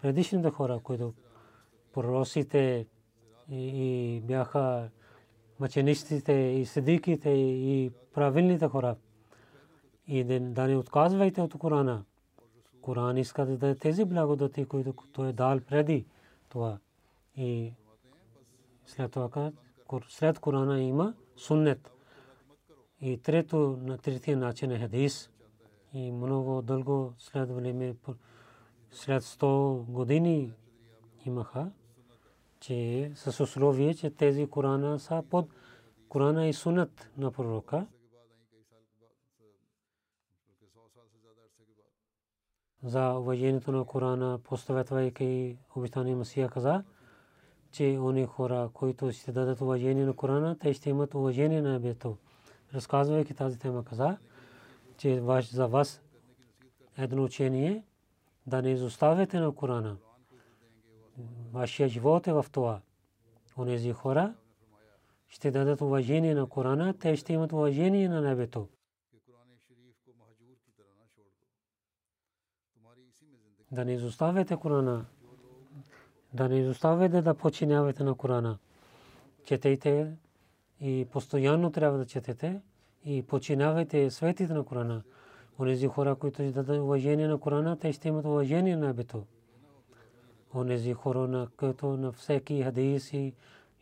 предишните 0.02 0.50
хора, 0.50 0.80
които 0.82 1.14
проросите 1.92 2.86
и 3.50 4.22
бяха 4.24 4.88
мъченичците 5.60 6.32
и 6.32 6.66
седиките 6.66 7.30
и 7.30 7.90
правилните 8.14 8.68
хора. 8.68 8.96
И 10.06 10.24
да 10.24 10.68
не 10.68 10.76
отказвайте 10.76 11.40
от 11.40 11.58
Корана. 11.58 12.04
Коран 12.86 13.16
иска 13.16 13.46
да 13.46 13.56
даде 13.56 13.74
тези 13.74 14.04
благодати, 14.04 14.64
които 14.64 14.94
той 15.12 15.28
е 15.28 15.32
дал 15.32 15.60
преди 15.60 16.06
това. 16.48 16.78
И 17.36 17.72
след 18.86 19.12
това, 19.12 19.52
след 20.08 20.38
Корана 20.38 20.80
има 20.80 21.14
суннет. 21.36 21.90
И 23.00 23.18
трето, 23.18 23.78
на 23.82 23.98
третия 23.98 24.36
начин 24.36 24.70
е 24.70 24.78
хадис. 24.78 25.30
И 25.92 26.12
много 26.12 26.62
дълго 26.62 27.14
след 27.18 27.50
време, 27.50 27.96
след 28.90 29.22
100 29.22 29.84
години 29.84 30.52
имаха 31.24 31.70
че 32.60 33.10
с 33.14 33.40
условие, 33.40 33.94
че 33.94 34.10
тези 34.10 34.46
Корана 34.46 34.98
са 34.98 35.22
под 35.30 35.48
Корана 36.08 36.46
и 36.46 36.52
Сунат 36.52 37.10
на 37.18 37.32
пророка. 37.32 37.86
За 42.86 43.12
уважението 43.12 43.72
на 43.72 43.84
Корана, 43.84 44.38
поставятвайки 44.44 45.56
обитания 45.76 46.16
Масия 46.16 46.48
каза, 46.48 46.84
че 47.72 47.84
они 47.84 48.26
хора, 48.26 48.70
които 48.74 49.12
ще 49.12 49.32
дадат 49.32 49.60
уважение 49.60 50.04
на 50.04 50.12
Корана, 50.12 50.58
те 50.58 50.72
ще 50.72 50.90
имат 50.90 51.14
уважение 51.14 51.62
на 51.62 51.72
небето. 51.72 52.16
Разказвайки 52.74 53.34
тази 53.34 53.58
тема 53.58 53.84
каза, 53.84 54.16
че 54.96 55.22
за 55.40 55.66
вас 55.66 56.02
едно 56.98 57.24
учение 57.24 57.84
да 58.46 58.62
не 58.62 58.70
изоставяте 58.70 59.40
на 59.40 59.52
Корана 59.52 59.96
вашия 61.52 61.88
живот 61.88 62.26
е 62.26 62.32
в 62.32 62.46
това. 62.52 62.80
Онези 63.58 63.92
хора 63.92 64.34
ще 65.28 65.50
дадат 65.50 65.80
уважение 65.80 66.34
на 66.34 66.46
Корана, 66.46 66.94
те 66.98 67.16
ще 67.16 67.32
имат 67.32 67.52
уважение 67.52 68.08
на 68.08 68.20
небето. 68.20 68.68
Да 73.72 73.84
не 73.84 73.92
изоставяте 73.92 74.56
Корана. 74.56 75.04
Да 76.32 76.48
не 76.48 76.58
изоставяте 76.58 77.22
да 77.22 77.34
починявате 77.34 78.04
на 78.04 78.14
Корана. 78.14 78.58
Четейте 79.44 80.12
и 80.80 81.06
постоянно 81.12 81.72
трябва 81.72 81.98
да 81.98 82.06
четете 82.06 82.60
и 83.04 83.22
починявайте 83.22 84.10
светите 84.10 84.52
на 84.52 84.64
Корана. 84.64 85.02
Онези 85.58 85.86
хора, 85.86 86.14
които 86.14 86.34
ще 86.34 86.50
дадат 86.50 86.80
уважение 86.80 87.28
на 87.28 87.38
Корана, 87.38 87.78
те 87.78 87.92
ще 87.92 88.08
имат 88.08 88.24
уважение 88.24 88.76
на 88.76 88.86
небето 88.86 89.24
онези 90.56 90.92
хора, 90.92 91.28
на 91.28 91.48
които 91.56 91.86
на 91.86 92.12
всеки 92.12 92.62
хадис 92.62 93.12
и 93.12 93.32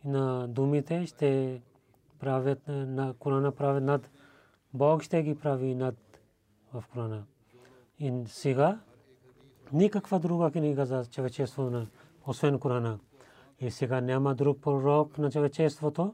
на 0.05 0.47
думите 0.47 1.05
ще 1.05 1.61
правят 2.19 2.67
на 2.67 3.13
Корана 3.13 3.51
правят 3.51 3.83
над 3.83 4.09
Бог 4.73 5.03
ще 5.03 5.23
ги 5.23 5.35
прави 5.35 5.75
над 5.75 5.95
в 6.73 6.83
Корана. 6.93 7.23
И 7.99 8.13
сега 8.27 8.79
никаква 9.73 10.19
друга 10.19 10.51
книга 10.51 10.85
за 10.85 11.05
човечеството, 11.05 11.87
освен 12.25 12.59
Корана. 12.59 12.99
И 13.59 13.71
сега 13.71 14.01
няма 14.01 14.35
друг 14.35 14.61
пророк 14.61 15.17
на 15.17 15.31
човечеството, 15.31 16.13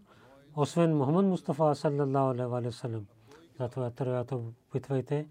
освен 0.56 0.98
Мухаммад 0.98 1.26
Мустафа 1.26 1.76
саллаллаху 1.76 2.56
алейхи. 2.56 3.06
Затова 3.60 3.90
трябва 3.90 4.24
да 4.24 4.36
опитвайте 4.36 5.28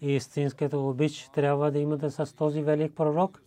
и 0.00 0.12
истинското 0.12 0.88
обич 0.88 1.30
трябва 1.34 1.70
да 1.70 1.78
имате 1.78 2.10
с 2.10 2.36
този 2.36 2.62
велик 2.62 2.94
пророк 2.94 3.42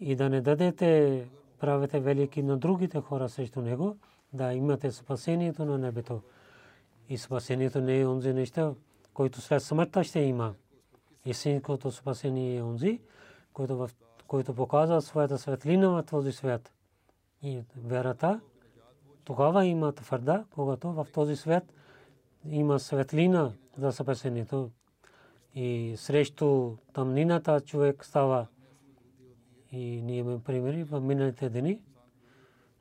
и 0.00 0.16
да 0.16 0.28
не 0.28 0.40
дадете 0.40 1.28
правите 1.58 2.00
велики 2.00 2.42
на 2.42 2.56
другите 2.56 3.00
хора 3.00 3.28
срещу 3.28 3.60
него, 3.60 3.96
да 4.32 4.52
имате 4.52 4.92
спасението 4.92 5.64
на 5.64 5.78
небето. 5.78 6.22
И 7.08 7.18
спасението 7.18 7.80
не 7.80 8.00
е 8.00 8.06
онзи 8.06 8.32
неща, 8.32 8.72
който 9.14 9.40
след 9.40 9.62
смъртта 9.62 10.04
ще 10.04 10.20
има. 10.20 10.54
Истинското 11.26 11.92
спасение 11.92 12.56
е 12.56 12.62
онзи, 12.62 13.00
който, 13.52 13.76
в, 13.76 13.90
който 14.26 14.54
показва 14.54 15.02
своята 15.02 15.38
светлина 15.38 15.88
в 15.88 16.02
този 16.02 16.32
свят. 16.32 16.72
И 17.42 17.62
верата, 17.76 18.40
тогава 19.24 19.66
има 19.66 19.92
твърда, 19.92 20.44
когато 20.54 20.92
в 20.92 21.06
този 21.14 21.36
свят 21.36 21.72
има 22.44 22.78
светлина 22.78 23.52
за 23.78 23.92
спасението. 23.92 24.70
И 25.54 25.94
срещу 25.96 26.76
тъмнината 26.92 27.60
човек 27.60 28.04
става 28.04 28.46
и 29.72 30.02
ние 30.02 30.16
имаме 30.16 30.42
примери 30.42 30.84
в 30.84 31.00
миналите 31.00 31.48
дни. 31.48 31.80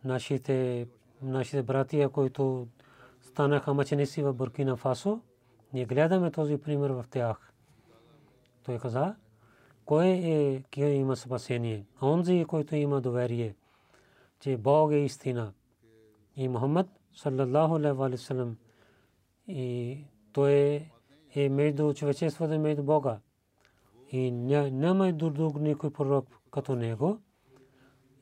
Нашите, 0.03 0.88
нашите 1.21 1.63
братия, 1.63 2.10
които 2.10 2.67
станаха 3.21 3.73
мъченици 3.73 4.23
в 4.23 4.34
Буркина 4.34 4.77
Фасо, 4.77 5.21
ние 5.73 5.86
гледаме 5.86 6.31
този 6.31 6.58
пример 6.58 6.89
в 6.89 7.05
тях. 7.10 7.54
Той 8.65 8.80
каза, 8.80 9.15
кой 9.86 10.08
е, 10.08 10.63
кой 10.73 10.89
има 10.89 11.15
спасение? 11.15 11.86
Онзи, 12.01 12.45
който 12.47 12.75
има 12.75 13.01
доверие, 13.01 13.56
че 14.39 14.58
Бог 14.58 14.91
е 14.91 14.95
истина. 14.95 15.54
И 16.36 16.47
Мухаммад, 16.47 16.88
саллаллаху 17.13 17.75
алейхи 17.75 18.23
салlam, 18.23 18.56
и 19.47 19.97
той 20.34 20.86
е 21.36 21.49
между 21.49 21.93
човечеството 21.93 22.54
и 22.54 22.58
между 22.58 22.84
Бога. 22.84 23.19
И 24.12 24.32
няма 24.32 25.13
друг 25.13 25.60
никой 25.60 25.93
пророк 25.93 26.28
като 26.51 26.75
него 26.75 27.19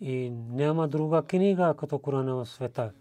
и 0.02 0.30
няма 0.50 0.88
друга 0.88 1.22
книга 1.22 1.74
като 1.78 2.00
Корана 2.00 2.36
в 2.36 2.46
света. 2.46 2.92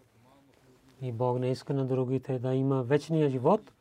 И 1.01 1.13
Бог 1.13 1.39
не 1.39 1.51
иска 1.51 1.75
на 1.75 1.87
другите 1.87 2.39
да 2.39 2.55
има 2.55 2.83
вечния 2.83 3.31
живот, 3.31 3.73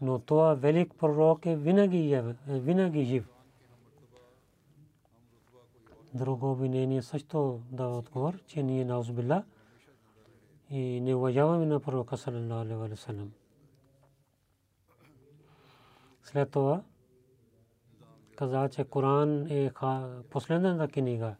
но 0.00 0.18
това 0.18 0.54
велик 0.54 0.94
пророк 0.98 1.46
е 1.46 1.56
винаги, 1.56 2.12
е, 2.12 2.34
винаги 2.48 3.04
жив. 3.04 3.28
Друго 6.14 6.50
обвинение 6.50 7.02
също 7.02 7.60
дава 7.70 7.98
отговор, 7.98 8.38
че 8.46 8.62
ние 8.62 8.84
на 8.84 8.98
Узбилла 8.98 9.44
и 10.70 11.00
не 11.00 11.14
уважаваме 11.14 11.66
на 11.66 11.80
пророка 11.80 12.16
саллалаху 12.16 12.54
алейхи 12.54 12.90
ва 12.90 12.96
саллям. 12.96 13.32
След 16.22 16.50
това 16.50 16.82
каза, 18.36 18.68
че 18.68 18.84
Коран 18.84 19.46
е 19.50 19.70
последната 20.30 20.88
книга, 20.88 21.34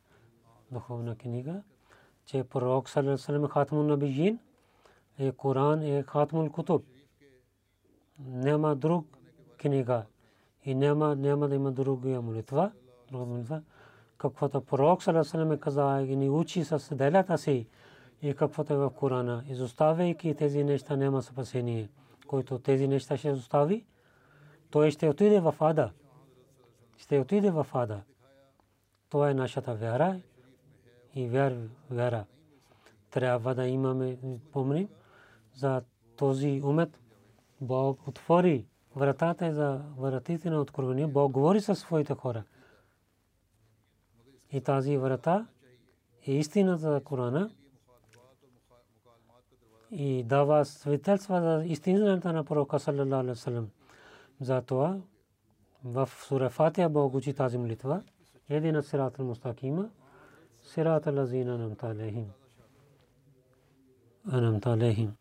духовна 0.71 1.17
книга, 1.17 1.63
че 2.27 2.45
пророк 2.45 2.89
саллалаху 2.89 3.45
е 3.45 3.49
хатмун 3.49 3.87
набиин, 3.87 4.39
е 5.19 5.33
Коран 5.33 5.83
е 5.83 6.03
хатмул 6.03 6.51
кутуб. 6.51 6.85
Няма 8.19 8.77
друг 8.77 9.07
книга 9.59 10.03
и 10.65 10.75
няма, 10.75 11.17
няма 11.17 11.49
да 11.49 11.55
има 11.55 11.73
друга 11.73 12.23
молитва. 12.23 12.73
Друга 13.11 13.25
молитва. 13.25 13.63
Каквото 14.19 14.61
пророк 14.61 15.03
е 15.07 15.59
каза 15.59 16.03
и 16.09 16.17
ни 16.17 16.29
учи 16.31 16.65
с 16.65 16.95
делята 16.95 17.39
си 17.39 17.67
и 18.23 18.35
каквото 18.35 18.73
е 18.73 18.77
в 18.77 18.91
Корана. 18.91 19.45
Изоставяйки 19.49 20.35
тези 20.35 20.65
неща 20.65 20.97
няма 20.97 21.23
спасение. 21.23 21.89
Който 22.27 22.59
тези 22.59 22.89
неща 22.89 23.17
ще 23.17 23.29
изостави, 23.29 23.85
той 24.71 24.91
ще 24.91 25.09
отиде 25.09 25.41
в 25.41 25.55
ада. 25.61 25.91
Ще 26.97 27.19
отиде 27.19 27.51
в 27.51 27.67
ада. 27.73 28.01
Това 29.11 29.31
е 29.31 29.35
нашата 29.35 29.75
вяра 29.75 30.21
и 31.15 31.29
вяр, 31.29 31.57
вяра. 31.91 32.25
Трябва 33.11 33.55
да 33.55 33.67
имаме, 33.67 34.19
помним, 34.53 34.89
за 35.55 35.83
този 36.17 36.61
умет. 36.65 37.01
Бог 37.61 38.09
отвори 38.09 38.67
вратата 38.97 39.55
за 39.55 39.81
вратите 39.99 40.51
на 40.51 40.61
откровение. 40.61 41.07
Бог 41.07 41.33
говори 41.33 41.61
със 41.61 41.79
своите 41.79 42.15
хора. 42.15 42.45
И 44.53 44.61
тази 44.61 44.97
врата 44.97 45.47
е 46.27 46.33
истината 46.33 46.79
за 46.79 47.01
Корана 47.05 47.51
и 49.91 50.23
дава 50.23 50.65
свидетелства 50.65 51.41
за 51.41 51.65
истината 51.67 52.33
на 52.33 52.45
пророка 52.45 52.79
саллалаху 52.79 53.15
алейхи 53.15 53.29
вассалам. 53.29 53.71
Затова 54.41 55.01
в 55.85 56.09
сура 56.27 56.51
Фатиха 56.51 56.89
Бог 56.89 57.15
учи 57.15 57.35
тази 57.35 57.59
молитва. 57.59 58.03
Едина 58.49 58.83
сират 58.83 59.19
al-мустакима, 59.19 59.91
сират 60.63 61.07
al-лазина 61.07 61.55
анамта 61.55 61.91
алейхим. 61.91 62.33
Анамта 64.33 64.73
алейхим. 64.73 65.18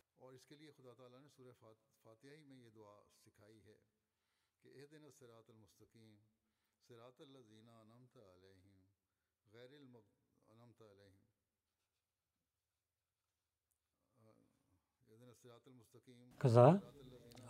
Каза 16.37 16.79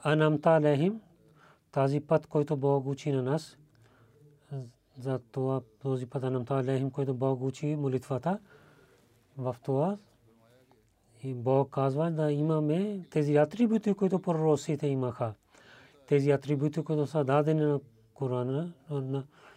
анамта 0.04 0.50
алейхим 0.50 1.02
тази 1.72 2.00
път, 2.00 2.28
който 2.28 2.58
Бог 2.58 2.86
учи 2.88 3.12
на 3.12 3.24
нас, 3.24 3.58
за 5.00 5.20
това 5.32 5.62
този 5.80 6.06
път 6.06 6.24
анамта 6.24 6.56
алейхим, 6.56 6.92
който 6.92 7.14
Бог 7.14 7.42
учи 7.42 7.76
молитвата, 7.76 8.40
в 9.38 9.56
това 9.64 9.98
и 11.24 11.34
Бог 11.34 11.70
казва 11.70 12.12
да 12.12 12.32
имаме 12.32 13.06
тези 13.10 13.36
атрибути, 13.36 13.94
които 13.94 14.20
пророците 14.20 14.88
имаха. 14.88 15.34
Тези 16.08 16.32
атрибути, 16.32 16.84
които 16.84 17.08
са 17.08 17.24
дадени 17.24 17.62
на 17.62 17.80
Корана, 18.14 18.74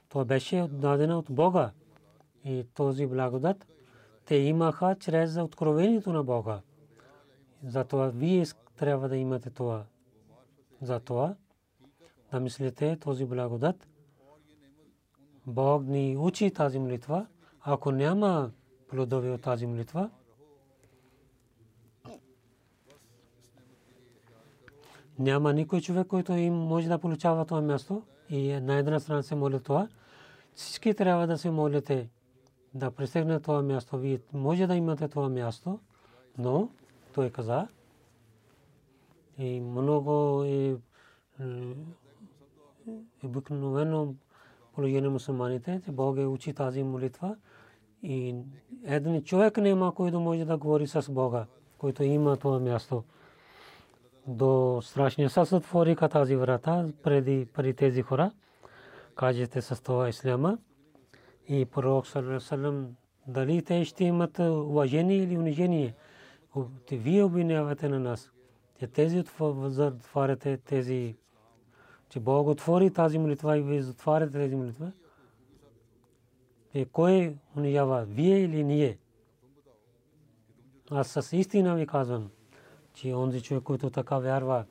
това 0.08 0.24
беше 0.24 0.68
дадено 0.70 1.18
от 1.18 1.26
Бога. 1.30 1.70
И 2.44 2.66
този 2.74 3.06
благодат 3.06 3.66
те 4.24 4.36
имаха 4.36 4.96
чрез 5.00 5.36
откровението 5.36 6.12
на 6.12 6.24
Бога. 6.24 6.60
Затова 7.66 8.08
вие 8.08 8.46
трябва 8.80 9.08
да 9.08 9.16
имате 9.16 9.50
това. 9.50 9.84
Затова 10.82 11.34
да 12.32 12.40
мислите 12.40 12.98
този 13.00 13.24
благодат. 13.24 13.88
Бог 15.46 15.84
ни 15.84 16.16
учи 16.18 16.50
тази 16.50 16.78
молитва. 16.78 17.26
Ако 17.60 17.92
няма 17.92 18.50
плодове 18.88 19.30
от 19.30 19.42
тази 19.42 19.66
молитва, 19.66 20.10
няма 25.18 25.52
никой 25.52 25.80
човек, 25.80 26.06
който 26.06 26.32
им 26.32 26.54
може 26.54 26.88
да 26.88 26.98
получава 26.98 27.44
това 27.44 27.60
място 27.60 28.02
и 28.28 28.52
на 28.52 28.74
една 28.74 29.00
страна 29.00 29.22
се 29.22 29.34
моли 29.34 29.62
това. 29.62 29.88
Всички 30.54 30.94
трябва 30.94 31.26
да 31.26 31.38
се 31.38 31.50
молите 31.50 32.08
да 32.74 32.90
пристигне 32.90 33.40
това 33.40 33.62
място. 33.62 33.98
Вие 33.98 34.20
може 34.32 34.66
да 34.66 34.74
имате 34.74 35.08
това 35.08 35.28
място, 35.28 35.78
но 36.38 36.68
той 37.14 37.30
каза, 37.30 37.68
и 39.40 39.60
много 39.60 40.42
е 40.44 40.76
обикновено 43.24 44.14
положение 44.74 45.08
мусулманите, 45.08 45.80
че 45.84 45.92
Бог 45.92 46.18
е 46.18 46.26
учи 46.26 46.54
тази 46.54 46.82
молитва 46.82 47.36
и 48.02 48.34
един 48.84 49.22
човек 49.22 49.56
няма, 49.56 49.94
който 49.94 50.20
може 50.20 50.44
да 50.44 50.56
говори 50.56 50.86
с 50.86 51.12
Бога, 51.12 51.46
който 51.78 52.02
има 52.02 52.36
това 52.36 52.58
място. 52.58 53.04
До 54.26 54.80
страшния 54.82 55.30
съд 55.30 55.52
отвориха 55.52 56.08
тази 56.08 56.36
врата 56.36 56.86
преди, 57.02 57.46
преди 57.54 57.74
тези 57.74 58.02
хора. 58.02 58.30
Кажете 59.14 59.62
с 59.62 59.82
това 59.82 60.08
исляма. 60.08 60.58
И 61.48 61.64
пророк 61.64 62.06
Салам 62.38 62.88
дали 63.26 63.62
те 63.62 63.84
ще 63.84 64.04
имат 64.04 64.38
уважение 64.38 65.16
или 65.16 65.38
унижение. 65.38 65.94
Вие 66.92 67.22
обвинявате 67.22 67.88
на 67.88 68.00
нас 68.00 68.32
че 68.80 68.86
тези 68.86 69.24
затваряте 69.62 70.56
тези, 70.56 71.16
че 72.08 72.20
Бог 72.20 72.48
отвори 72.48 72.92
тази 72.92 73.18
молитва 73.18 73.58
и 73.58 73.62
вие 73.62 73.82
затваряте 73.82 74.32
тези 74.32 74.56
молитва. 74.56 74.92
И 76.74 76.84
кой 76.84 77.36
унижава, 77.56 78.04
вие 78.04 78.38
или 78.38 78.64
ние? 78.64 78.98
Аз 80.90 81.08
с 81.08 81.36
истина 81.36 81.74
ви 81.74 81.86
казвам, 81.86 82.30
че 82.94 83.14
онзи 83.14 83.42
човек, 83.42 83.62
който 83.62 83.90
така 83.90 84.18
вярва, 84.18 84.64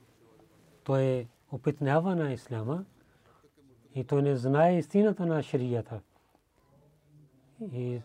той 0.84 1.04
е 1.04 1.28
опитнява 1.52 2.15
на 2.15 2.34
исляма 2.34 2.86
и 3.95 4.04
той 4.04 4.22
не 4.22 4.36
знае 4.36 4.78
истината 4.78 5.26
на 5.26 5.43
шарията. 5.43 6.02
И 7.62 8.02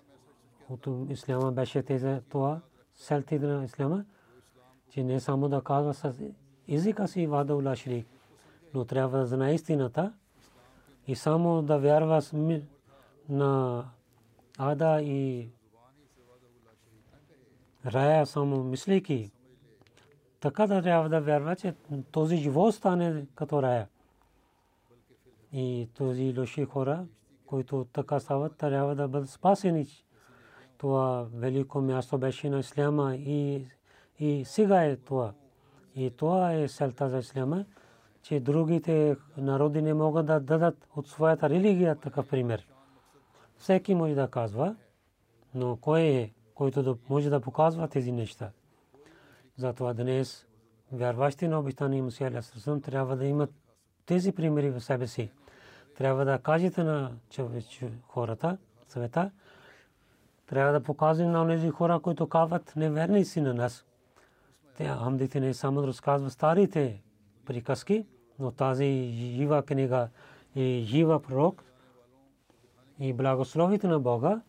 от 0.68 0.88
исляма 1.10 1.52
беше 1.52 1.82
тези 1.82 2.20
това, 2.28 2.60
селтите 2.94 3.46
на 3.46 3.64
исляма, 3.64 4.04
че 4.94 5.04
не 5.04 5.20
само 5.20 5.48
да 5.48 5.60
казва 5.60 5.94
с 5.94 6.14
езика 6.68 7.08
си 7.08 7.26
вада 7.26 7.56
ула 7.56 7.76
шрик, 7.76 8.06
но 8.74 8.84
трябва 8.84 9.18
да 9.18 9.26
знае 9.26 9.54
истината 9.54 10.12
и 11.06 11.16
само 11.16 11.62
да 11.62 11.78
вярва 11.78 12.22
на 13.28 13.84
ада 14.58 15.02
и 15.02 15.48
рая 17.86 18.26
само 18.26 18.64
мислейки. 18.64 19.30
Така 20.40 20.66
да 20.66 20.82
трябва 20.82 21.08
да 21.08 21.20
вярва, 21.20 21.56
че 21.56 21.74
този 22.10 22.36
живот 22.36 22.74
стане 22.74 23.26
като 23.34 23.62
рая. 23.62 23.88
И 25.52 25.88
този 25.94 26.34
лоши 26.38 26.64
хора, 26.64 27.06
които 27.46 27.86
така 27.92 28.20
стават, 28.20 28.56
трябва 28.56 28.94
да 28.94 29.08
бъдат 29.08 29.30
спасени. 29.30 29.86
Това 30.78 31.26
велико 31.34 31.80
място 31.80 32.18
беше 32.18 32.50
на 32.50 32.58
Исляма 32.58 33.16
и 33.16 33.66
и 34.24 34.44
сега 34.44 34.84
е 34.84 34.96
това. 34.96 35.32
И 35.96 36.10
това 36.10 36.52
е 36.52 36.68
селта 36.68 37.08
за 37.08 37.18
исляма, 37.18 37.64
че 38.22 38.40
другите 38.40 39.16
народи 39.36 39.82
не 39.82 39.94
могат 39.94 40.26
да 40.26 40.40
дадат 40.40 40.88
от 40.96 41.08
своята 41.08 41.48
религия 41.48 41.96
такъв 41.96 42.28
пример. 42.28 42.66
Всеки 43.56 43.94
може 43.94 44.14
да 44.14 44.28
казва, 44.28 44.76
но 45.54 45.76
кой 45.76 46.00
е, 46.00 46.32
който 46.54 46.82
да 46.82 46.96
може 47.08 47.30
да 47.30 47.40
показва 47.40 47.88
тези 47.88 48.12
неща. 48.12 48.50
Затова 49.56 49.94
днес 49.94 50.46
вярващи 50.92 51.48
на 51.48 51.58
обитания 51.58 52.02
Мусия 52.02 52.28
Алясрасъм 52.28 52.80
трябва 52.80 53.16
да 53.16 53.26
имат 53.26 53.50
тези 54.06 54.32
примери 54.32 54.70
в 54.70 54.80
себе 54.80 55.06
си. 55.06 55.30
Трябва 55.96 56.24
да 56.24 56.38
кажете 56.38 56.84
на 56.84 57.12
хората, 58.08 58.58
света, 58.88 59.30
трябва 60.46 60.72
да 60.72 60.82
показваме 60.82 61.30
на 61.30 61.48
тези 61.48 61.70
хора, 61.70 62.00
които 62.00 62.28
казват 62.28 62.72
неверни 62.76 63.24
си 63.24 63.40
на 63.40 63.54
нас. 63.54 63.84
Те 64.76 64.88
Ахмадите 64.88 65.40
не 65.40 65.54
само 65.54 65.86
разказва 65.86 66.30
старите 66.30 67.02
приказки, 67.44 68.06
но 68.38 68.50
тази 68.50 69.10
жива 69.12 69.62
книга 69.62 70.08
и 70.54 70.82
жива 70.86 71.22
пророк 71.22 71.64
и 73.00 73.12
благословите 73.12 73.86
на 73.86 74.00
Бога 74.00 74.40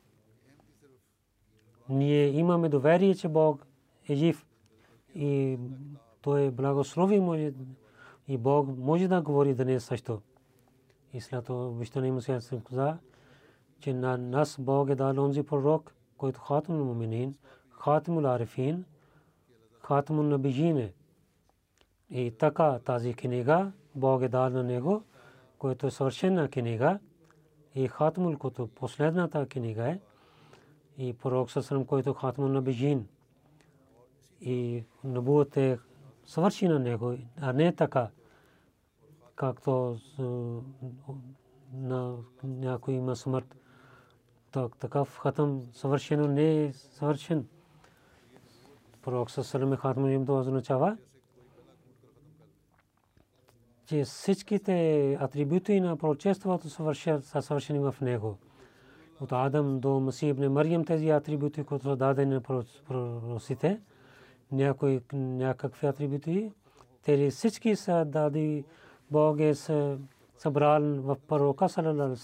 ние 1.89 2.27
имаме 2.27 2.69
доверие, 2.69 3.15
че 3.15 3.27
Бог 3.27 3.65
е 4.09 4.15
жив 4.15 4.45
и 5.15 5.57
той 6.21 6.41
е 6.41 6.51
благослови 6.51 7.19
може 7.19 7.53
и 8.27 8.38
Бог 8.38 8.77
може 8.77 9.07
да 9.07 9.21
говори 9.21 9.53
да 9.53 9.65
не 9.65 9.73
е 9.73 9.79
също. 9.79 10.21
И 11.13 11.21
след 11.21 11.45
това 11.45 11.67
обещане 11.67 12.11
му 12.11 12.21
сега 12.21 12.41
съм 12.41 12.61
каза, 12.61 12.97
че 13.79 13.93
на 13.93 14.17
нас 14.17 14.57
Бог 14.59 14.89
е 14.89 14.95
дал 14.95 15.25
онзи 15.25 15.43
пророк, 15.43 15.95
който 16.17 16.39
хатмул 16.39 16.85
муминин, 16.85 17.35
хатмул 17.69 18.27
арифин, 18.27 18.85
хатмул 19.87 20.23
набижин 20.23 20.77
е. 20.77 20.93
И 22.09 22.31
така 22.31 22.79
тази 22.79 23.13
книга 23.13 23.71
Бог 23.95 24.21
е 24.21 24.27
дал 24.27 24.49
на 24.49 24.63
него, 24.63 25.03
който 25.57 25.87
е 25.87 25.91
съвършена 25.91 26.49
книга 26.49 26.99
и 27.75 27.87
хатмул 27.87 28.37
като 28.37 28.67
последната 28.67 29.47
книга 29.47 29.89
е 29.89 29.99
и 30.97 31.13
пророк 31.13 31.51
Сасрам, 31.51 31.85
който 31.85 32.13
хатмул 32.13 32.47
набижин 32.47 33.07
и 34.41 34.83
набуът 35.03 35.57
е 35.57 35.79
свърши 36.25 36.67
на 36.67 36.79
него, 36.79 37.17
а 37.41 37.53
не 37.53 37.75
така, 37.75 38.09
както 39.35 39.97
на 41.73 42.17
някой 42.43 42.93
има 42.93 43.15
смърт. 43.15 43.55
Такъв 44.51 45.17
хатъм 45.17 45.63
съвършено 45.73 46.27
не 46.27 46.63
е 46.63 46.73
съвършен. 46.73 47.47
Пророк 49.05 49.31
Сасалам 49.31 49.75
хатъм 49.75 50.09
им 50.09 50.25
това 50.25 50.39
означава, 50.39 50.97
че 53.85 54.03
всичките 54.03 55.13
атрибути 55.21 55.79
на 55.79 55.97
пророчеството 55.97 56.69
са 56.69 57.41
съвършени 57.41 57.79
в 57.79 57.95
него. 58.01 58.37
От 59.21 59.31
Адам 59.31 59.79
до 59.79 59.87
Масih 59.87 60.25
ибн 60.25 60.47
Мариям 60.47 60.85
тези 60.85 61.09
атрибути, 61.09 61.63
които 61.63 61.83
са 61.83 61.95
дадени 61.95 62.33
на 62.33 62.41
пророците, 62.41 63.81
някои 64.51 65.01
някакви 65.13 65.87
атрибути, 65.87 66.51
те 67.03 67.29
всички 67.29 67.75
са 67.75 68.05
дади 68.05 68.63
Бог 69.11 69.39
е 69.39 69.55
събрал 70.37 71.01
в 71.01 71.17
пророка 71.27 71.69
салалалаху 71.69 72.15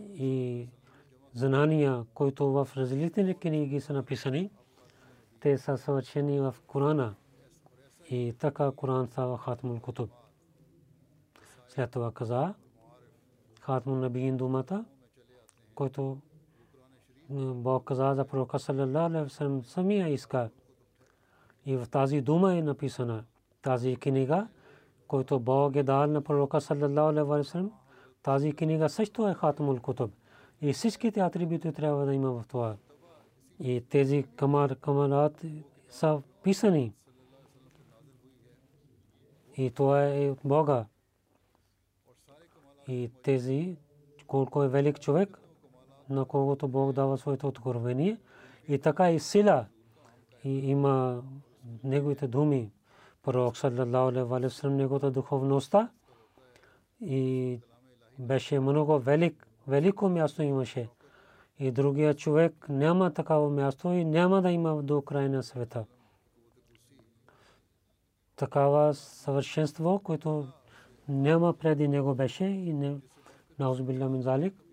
и 0.00 0.68
така 0.68 0.82
той 0.82 1.16
стана 1.16 1.56
хатму 1.56 1.70
на 1.70 1.70
бижин. 1.70 1.70
И 1.70 1.72
така 1.72 1.72
и 1.72 1.72
тези 1.72 1.72
всичките 1.72 1.72
учения 1.72 1.88
и 1.88 1.96
знания, 1.96 2.04
които 2.14 2.52
в 2.52 2.68
различни 2.76 3.34
книги 3.34 3.80
са 3.80 3.92
написани, 3.92 4.50
те 5.40 5.58
са 5.58 5.78
съвършени 5.78 6.40
в 6.40 6.54
Корана. 6.66 7.14
И 8.10 8.34
така 8.38 8.70
Коран 8.70 9.06
става 9.06 9.38
хатмул 9.38 9.80
кутуб. 9.80 10.10
След 11.68 11.90
това 11.90 12.12
каза 12.12 12.54
хатмул 13.60 13.96
набиин 13.96 14.36
думата, 14.36 14.84
който 15.74 16.18
Бог 17.30 17.84
каза 17.84 18.14
за 18.14 18.24
пророка 18.24 18.60
саллаллаху 26.60 27.76
тази 28.26 28.52
книга, 28.52 28.88
също 28.88 29.28
е 29.28 29.34
хатмул 29.34 29.80
кутуб. 29.80 30.10
И 30.60 30.72
всичките 30.72 31.20
атрибути 31.20 31.72
трябва 31.72 32.06
да 32.06 32.14
има 32.14 32.32
в 32.32 32.44
това. 32.48 32.76
И 33.60 33.80
тези 33.88 34.24
камар, 34.36 34.76
камарат 34.76 35.44
са 35.88 36.22
писани. 36.42 36.92
И 39.56 39.70
това 39.70 40.04
е 40.04 40.30
от 40.30 40.38
Бога. 40.44 40.86
И 42.88 43.10
тези, 43.22 43.76
колко 44.26 44.62
е 44.62 44.68
велик 44.68 45.00
човек, 45.00 45.38
на 46.10 46.24
когото 46.24 46.68
Бог 46.68 46.92
дава 46.92 47.18
своето 47.18 47.48
откровение. 47.48 48.18
И 48.68 48.78
така 48.78 49.10
и 49.10 49.20
сила 49.20 49.66
и 50.44 50.70
има 50.70 51.22
неговите 51.84 52.28
думи. 52.28 52.70
Пророк 53.22 53.56
саллаллаху 53.56 54.34
алейхи 54.34 54.46
ва 54.46 54.50
саллям 54.50 54.76
неговата 54.76 55.10
духовността 55.10 55.90
и 57.00 57.60
беше 58.18 58.60
много 58.60 58.98
велик, 58.98 59.46
велико 59.68 60.08
място 60.08 60.42
имаше. 60.42 60.88
И 61.58 61.70
другия 61.70 62.14
човек 62.14 62.66
няма 62.68 63.12
такава 63.12 63.50
място 63.50 63.88
и 63.88 64.04
няма 64.04 64.42
да 64.42 64.50
има 64.50 64.82
до 64.82 65.02
края 65.02 65.30
на 65.30 65.42
света. 65.42 65.84
Такава 68.36 68.94
съвършенство, 68.94 70.00
което 70.04 70.48
няма 71.08 71.54
преди 71.54 71.88
него 71.88 72.14
беше 72.14 72.44
и 72.44 72.72
не 72.72 72.96
наузбилля 73.58 74.08
мин 74.08 74.22
залик 74.22 74.66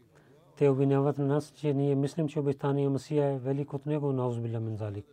те 0.57 0.69
обвиняват 0.69 1.17
нас, 1.17 1.51
че 1.51 1.73
ние 1.73 1.95
мислим, 1.95 2.27
че 2.27 2.39
обещания 2.39 2.89
Масия 2.89 3.25
е 3.25 3.37
велик 3.37 3.73
от 3.73 3.85
него, 3.85 4.13
наузбилля 4.13 4.59
мин 4.59 4.75
залик. 4.75 5.05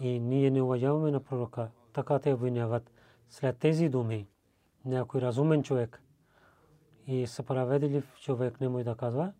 И 0.00 0.20
ние 0.20 0.50
не 0.50 0.62
уважаваме 0.62 1.10
на 1.10 1.20
пророка. 1.20 1.70
Така 1.92 2.18
те 2.18 2.32
обвиняват. 2.32 2.90
След 3.28 3.58
тези 3.58 3.88
думи, 3.88 4.26
някой 4.84 5.20
разумен 5.20 5.62
човек 5.62 6.02
и 7.06 7.26
справедлив 7.26 8.16
човек 8.20 8.60
не 8.60 8.68
може 8.68 8.84
да 8.84 8.94
казва, 8.94 9.32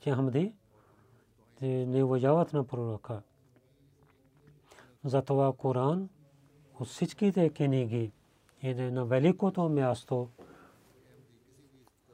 че 0.00 0.10
Хамди 0.10 0.54
не 1.62 2.04
уважават 2.04 2.52
на 2.52 2.64
пророка. 2.64 3.22
Затова 5.04 5.52
Коран 5.52 6.08
от 6.80 6.86
всичките 6.86 7.50
книги 7.50 8.12
е 8.62 8.74
на 8.74 9.04
великото 9.04 9.68
място 9.68 10.28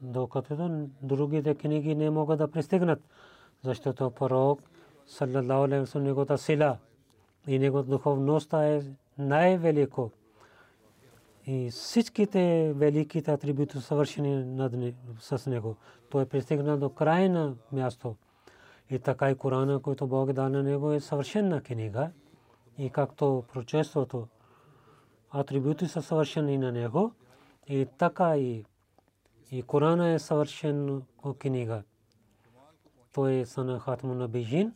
докато 0.02 0.86
другите 1.02 1.54
книги 1.54 1.94
не 1.94 2.10
могат 2.10 2.38
да 2.38 2.50
пристигнат, 2.50 3.00
защото 3.62 4.10
пророк 4.10 4.60
саллалаху 5.06 5.64
алейхи 5.64 5.98
неговата 5.98 6.38
сила 6.38 6.78
и 7.46 7.58
неговата 7.58 7.90
духовност 7.90 8.52
е 8.52 8.82
най-велико. 9.18 10.10
И 11.46 11.70
всичките 11.70 12.72
великите 12.76 13.32
атрибути 13.32 13.80
съвършени 13.80 14.58
с 15.20 15.50
него. 15.50 15.76
Той 16.10 16.22
е 16.22 16.26
пристигнал 16.26 16.76
до 16.76 16.90
крайна 16.90 17.54
място. 17.72 18.16
И 18.90 18.98
така 18.98 19.30
и 19.30 19.34
Корана, 19.34 19.80
който 19.82 20.06
Бог 20.06 20.30
е 20.30 20.32
дал 20.32 20.48
на 20.48 20.62
него, 20.62 20.92
е 20.92 21.00
съвършена 21.00 21.62
книга. 21.62 22.10
И 22.78 22.90
както 22.90 23.44
прочеството, 23.52 24.28
атрибути 25.30 25.88
са 25.88 26.02
съвършени 26.02 26.58
на 26.58 26.72
него. 26.72 27.12
И 27.68 27.86
така 27.98 28.36
и 28.36 28.64
и 29.52 29.62
Корана 29.62 30.08
е 30.08 30.18
съвършен 30.18 31.02
книга. 31.38 31.82
Той 33.12 33.32
е 33.32 33.46
стана 33.46 33.80
хатмун 33.80 34.18
на 34.18 34.28
Бейжин 34.28 34.74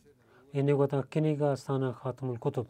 и 0.53 0.63
неговата 0.63 1.03
книга 1.03 1.57
стана 1.57 1.93
хатмул 1.93 2.35
кутуб. 2.39 2.67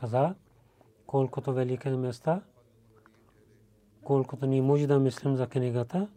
Каза, 0.00 0.34
колкото 1.06 1.52
велики 1.52 1.88
места, 1.88 2.42
колкото 4.04 4.46
ни 4.46 4.60
може 4.60 4.86
да 4.86 4.98
мислим 4.98 5.36
за 5.36 5.46
книгата, 5.46 6.08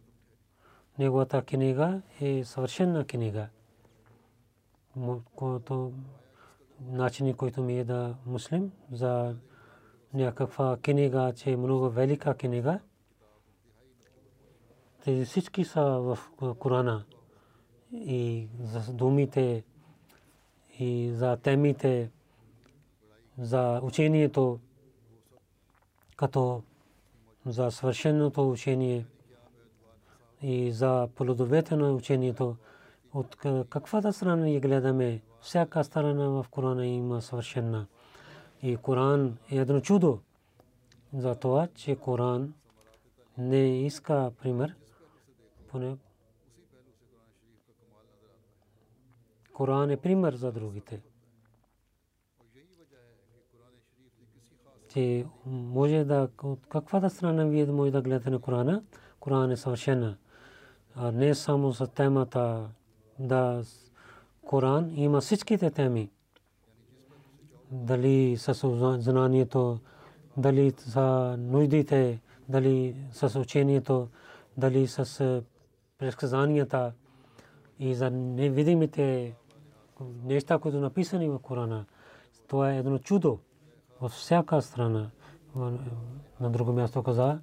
неговата 0.99 1.41
книга 1.41 2.01
е 2.21 2.43
съвършена 2.45 3.05
книга. 3.05 3.47
Който 5.35 5.93
начини, 6.81 7.33
който 7.33 7.63
ми 7.63 7.79
е 7.79 7.83
да 7.83 8.15
мислим 8.25 8.71
за 8.91 9.35
някаква 10.13 10.77
книга, 10.77 11.33
че 11.35 11.51
е 11.51 11.57
много 11.57 11.89
велика 11.89 12.33
книга. 12.33 12.79
Тези 15.03 15.25
всички 15.25 15.65
са 15.65 15.81
в 15.81 16.19
Корана. 16.59 17.05
И 17.91 18.47
за 18.59 18.93
думите, 18.93 19.63
и 20.79 21.11
за 21.11 21.37
темите, 21.37 22.11
за 23.37 23.79
учението, 23.83 24.59
като 26.15 26.63
за 27.45 27.71
свършеното 27.71 28.49
учение 28.49 29.05
и 30.41 30.71
за 30.71 31.09
плодовете 31.15 31.75
на 31.75 31.93
учението. 31.93 32.55
От 33.13 33.35
каквата 33.69 34.13
страна 34.13 34.35
ние 34.35 34.59
гледаме, 34.59 35.21
всяка 35.41 35.83
страна 35.83 36.29
в 36.29 36.45
Корана 36.51 36.85
има 36.85 37.21
съвършена. 37.21 37.87
И 38.61 38.77
Коран 38.77 39.37
е 39.51 39.55
едно 39.55 39.81
чудо 39.81 40.19
за 41.13 41.35
това, 41.35 41.67
че 41.67 41.95
Коран 41.95 42.53
не 43.37 43.85
иска 43.85 44.31
пример. 44.41 44.75
Поне 45.67 45.97
Коран 49.53 49.89
е 49.89 49.97
пример 49.97 50.33
за 50.33 50.51
другите. 50.51 51.01
Че 54.93 55.25
може 55.45 56.03
да, 56.03 56.27
от 56.43 56.59
каквата 56.69 57.09
страна 57.09 57.45
вие 57.45 57.65
може 57.65 57.91
да 57.91 58.01
гледате 58.01 58.29
на 58.29 58.39
Корана, 58.39 58.83
Коран 59.19 59.51
е 59.51 59.57
съвършена. 59.57 60.17
А 60.95 61.11
не 61.11 61.35
само 61.35 61.71
за 61.71 61.87
темата 61.87 62.69
да 63.19 63.63
Коран 64.45 64.91
има 64.95 65.21
всичките 65.21 65.71
теми 65.71 66.09
дали 67.71 68.37
с 68.37 68.53
знанието, 68.99 69.79
дали 70.37 70.71
са 70.77 71.35
нуждите, 71.39 72.21
дали 72.49 72.95
с 73.11 73.39
учението, 73.39 74.07
дали 74.57 74.87
с 74.87 75.41
предсказанията 75.97 76.93
и 77.79 77.95
за 77.95 78.09
невидимите 78.11 79.35
неща, 80.23 80.59
които 80.59 80.79
написани 80.79 81.29
в 81.29 81.39
Корана. 81.39 81.85
Това 82.47 82.73
е 82.73 82.77
едно 82.77 82.97
чудо 82.97 83.39
във 84.03 84.11
всяка 84.11 84.61
страна. 84.61 85.09
На 86.39 86.49
друго 86.49 86.73
място 86.73 87.03
каза, 87.03 87.39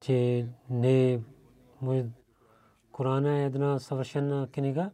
че 0.00 0.48
не 0.70 1.20
Корана 2.92 3.38
е 3.38 3.44
една 3.44 3.78
съвършена 3.78 4.48
книга. 4.52 4.90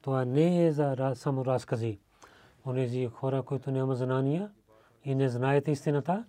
Това 0.00 0.24
не 0.24 0.66
е 0.66 0.72
за 0.72 1.12
само 1.14 1.44
разкази. 1.44 2.00
Онези 2.66 3.06
хора, 3.06 3.42
които 3.42 3.70
няма 3.70 3.94
знания 3.94 4.50
и 5.04 5.14
не 5.14 5.28
знаят 5.28 5.68
истината, 5.68 6.24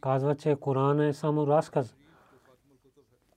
казват, 0.00 0.40
че 0.40 0.56
Коран 0.56 1.00
е 1.00 1.12
само 1.12 1.46
разказ. 1.46 1.96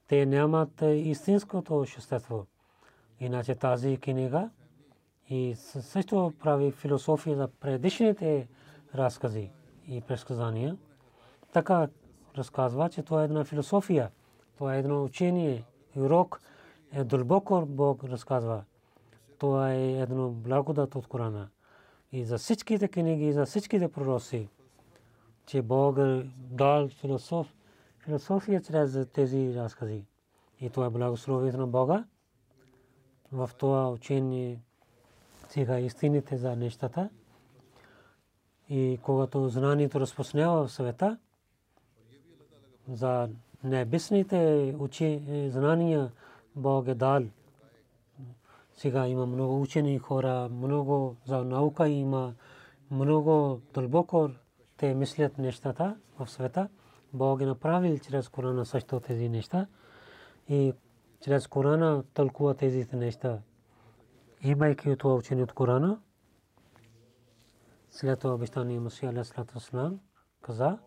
Те 0.08 0.26
нямат 0.26 0.82
истинското 0.82 1.80
общество. 1.80 2.46
Иначе 3.20 3.56
тази 3.56 3.98
книга 3.98 4.50
и 5.30 5.56
също 5.56 6.34
прави 6.40 6.72
философия 6.72 7.38
за 7.38 7.48
предишните 7.48 8.48
разкази 8.96 9.52
и 9.88 10.02
предсказания. 10.02 10.78
Така 11.54 11.88
разказва, 12.38 12.90
че 12.90 13.04
това 13.04 13.22
е 13.22 13.26
една 13.26 13.44
философия, 13.44 14.12
това 14.58 14.76
е 14.76 14.80
едно 14.80 15.04
учение, 15.04 15.64
урок, 15.96 16.42
е 16.92 17.04
дълбоко 17.04 17.66
Бог 17.66 18.04
разказва. 18.04 18.64
Това 19.38 19.74
е 19.74 19.92
едно 19.92 20.30
благодат 20.30 20.96
от 20.96 21.08
Корана. 21.08 21.50
И 22.12 22.26
за 22.26 22.38
всичките 22.38 22.88
книги, 22.88 23.34
за 23.34 23.46
всичките 23.46 23.92
пророци, 23.92 24.50
че 25.46 25.62
Бог 25.62 25.98
дал 26.36 26.88
философ, 26.88 27.54
философия 28.00 28.62
чрез 28.62 29.08
тези 29.14 29.56
разкази. 29.56 30.06
И 30.62 30.70
това 30.70 30.86
е 30.86 30.90
благословието 30.90 31.58
на 31.58 31.68
Бога. 31.68 32.06
В 33.32 33.50
това 33.58 33.90
учение 33.90 34.62
сега 35.50 35.80
истините 35.80 36.38
за 36.38 36.56
нещата. 36.56 37.10
И 38.70 39.00
когато 39.04 39.50
знанието 39.50 40.00
разпространява 40.00 40.68
в 40.68 40.72
света, 40.72 41.18
за 42.88 43.30
небесните 43.64 44.76
учи, 44.80 45.22
знания 45.50 46.12
Бог 46.56 46.88
е 46.88 46.94
дал. 46.94 47.24
Сега 48.74 49.08
има 49.08 49.26
много 49.26 49.62
учени 49.62 50.00
хора, 50.00 50.50
много 50.52 51.16
за 51.26 51.44
наука 51.44 51.90
има, 51.90 52.34
много 52.92 53.62
дълбоко 53.74 54.30
те 54.78 54.94
мислят 54.94 55.38
нещата 55.38 55.96
в 56.20 56.28
света. 56.28 56.70
Бог 57.14 57.42
е 57.42 57.46
направил 57.46 57.98
чрез 57.98 58.30
Корана 58.30 58.66
също 58.66 59.00
тези 59.00 59.30
неща. 59.30 59.68
И 60.50 60.74
чрез 61.22 61.48
Корана 61.48 62.04
тълкува 62.14 62.54
тези 62.54 62.88
неща. 62.94 63.40
Имайки 64.42 64.96
това 64.98 65.16
учение 65.16 65.44
от 65.44 65.54
Корана, 65.54 66.00
след 67.92 68.20
това 68.20 68.34
обещание 68.34 68.80
Масия 68.80 69.10
Алейхиссалам 69.10 70.00
каза, 70.42 70.78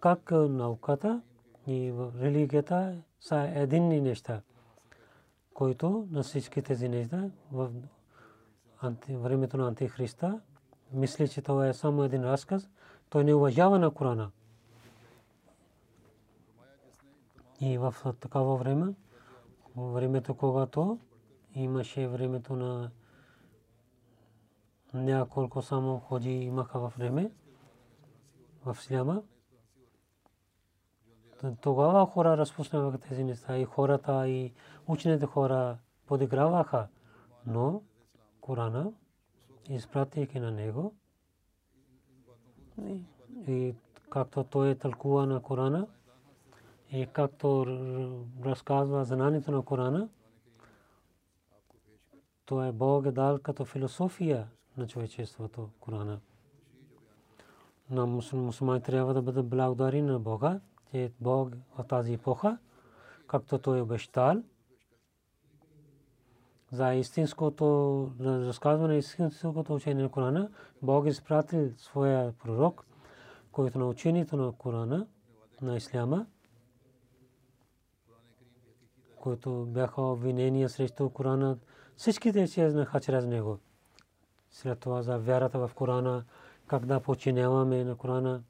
как 0.00 0.30
науката 0.30 1.22
и 1.66 1.92
религията 2.20 2.96
са 3.20 3.52
единни 3.54 4.00
неща, 4.00 4.40
които 5.54 6.08
на 6.10 6.22
всички 6.22 6.62
тези 6.62 6.88
неща 6.88 7.30
в 7.52 7.70
времето 9.08 9.56
на 9.56 9.68
Антихриста 9.68 10.40
мисли, 10.92 11.28
че 11.28 11.42
това 11.42 11.68
е 11.68 11.74
само 11.74 12.04
един 12.04 12.24
разказ, 12.24 12.68
той 13.10 13.24
не 13.24 13.34
уважава 13.34 13.78
на 13.78 13.90
Корана. 13.90 14.30
И 17.60 17.78
в 17.78 17.94
такава 18.20 18.56
време, 18.56 18.94
времето, 19.76 20.34
когато 20.34 20.98
имаше 21.54 22.08
времето 22.08 22.56
на 22.56 22.90
няколко 25.04 25.62
само 25.62 25.98
ходи 25.98 26.30
имаха 26.30 26.78
във 26.78 26.96
време 26.96 27.30
в 28.64 28.74
Сляма. 28.74 29.22
Тогава 31.60 32.06
хора 32.06 32.36
разпуснаваха 32.36 32.98
тези 32.98 33.24
неща 33.24 33.58
и 33.58 33.64
хората 33.64 34.28
и 34.28 34.52
учените 34.86 35.26
хора 35.26 35.78
подиграваха. 36.06 36.88
Но 37.46 37.82
Корана, 38.40 38.92
изпратейки 39.68 40.40
на 40.40 40.50
него, 40.50 40.94
и 43.48 43.74
както 44.10 44.44
той 44.44 44.70
е 44.70 44.74
тълкува 44.74 45.26
на 45.26 45.42
Корана, 45.42 45.86
и 46.92 47.06
както 47.12 47.66
разказва 48.44 49.04
знанието 49.04 49.50
на 49.50 49.62
Корана, 49.62 50.08
то 52.44 52.64
е 52.64 52.72
Бог 52.72 53.06
е 53.06 53.12
дал 53.12 53.38
като 53.38 53.64
философия 53.64 54.48
на 54.76 54.86
човечеството 54.86 55.70
Корана. 55.80 56.20
На 57.90 58.06
мусулмани 58.06 58.82
трябва 58.82 59.14
да 59.14 59.22
бъдат 59.22 59.48
благодарни 59.48 60.02
на 60.02 60.18
Бога, 60.18 60.60
че 60.90 61.12
Бог 61.20 61.52
в 61.78 61.84
тази 61.84 62.12
епоха, 62.12 62.58
както 63.26 63.58
той 63.58 63.78
е 63.78 63.82
обещал, 63.82 64.42
за 66.72 66.94
истинското 66.94 68.10
разказване, 68.20 68.96
истинското 68.96 69.74
учение 69.74 70.02
на 70.02 70.10
Корана, 70.10 70.50
Бог 70.82 71.06
е 71.06 71.08
изпратил 71.08 71.72
своя 71.76 72.32
пророк, 72.32 72.86
който 73.52 73.78
на 73.78 73.86
учението 73.86 74.36
на 74.36 74.52
Корана, 74.52 75.06
на 75.62 75.76
Исляма, 75.76 76.26
които 79.16 79.66
бяха 79.66 80.02
обвинения 80.02 80.68
срещу 80.68 81.10
Корана, 81.10 81.58
всичките 81.96 82.46
се 82.46 82.70
знаха 82.70 83.00
чрез 83.00 83.26
него. 83.26 83.58
След 84.56 84.78
това 84.78 85.02
за 85.02 85.18
вярата 85.18 85.58
в 85.58 85.70
Корана, 85.74 86.24
как 86.66 86.86
да 86.86 87.00
починяваме 87.00 87.84
на 87.84 87.96
Корана. 87.96 88.42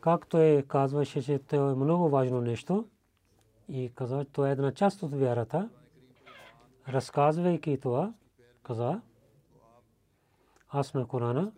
Както 0.00 0.38
е 0.38 0.64
казваше, 0.68 1.22
че 1.22 1.38
това 1.38 1.70
е 1.70 1.74
много 1.74 2.08
важно 2.08 2.40
нещо 2.40 2.88
и 3.68 3.92
каза, 3.94 4.24
това 4.32 4.48
е 4.48 4.52
една 4.52 4.72
част 4.72 5.02
от 5.02 5.14
вярата. 5.14 5.68
Разказвайки 6.88 7.78
това, 7.82 8.12
каза, 8.62 9.00
аз 10.68 10.94
на 10.94 11.06
Корана 11.06 11.52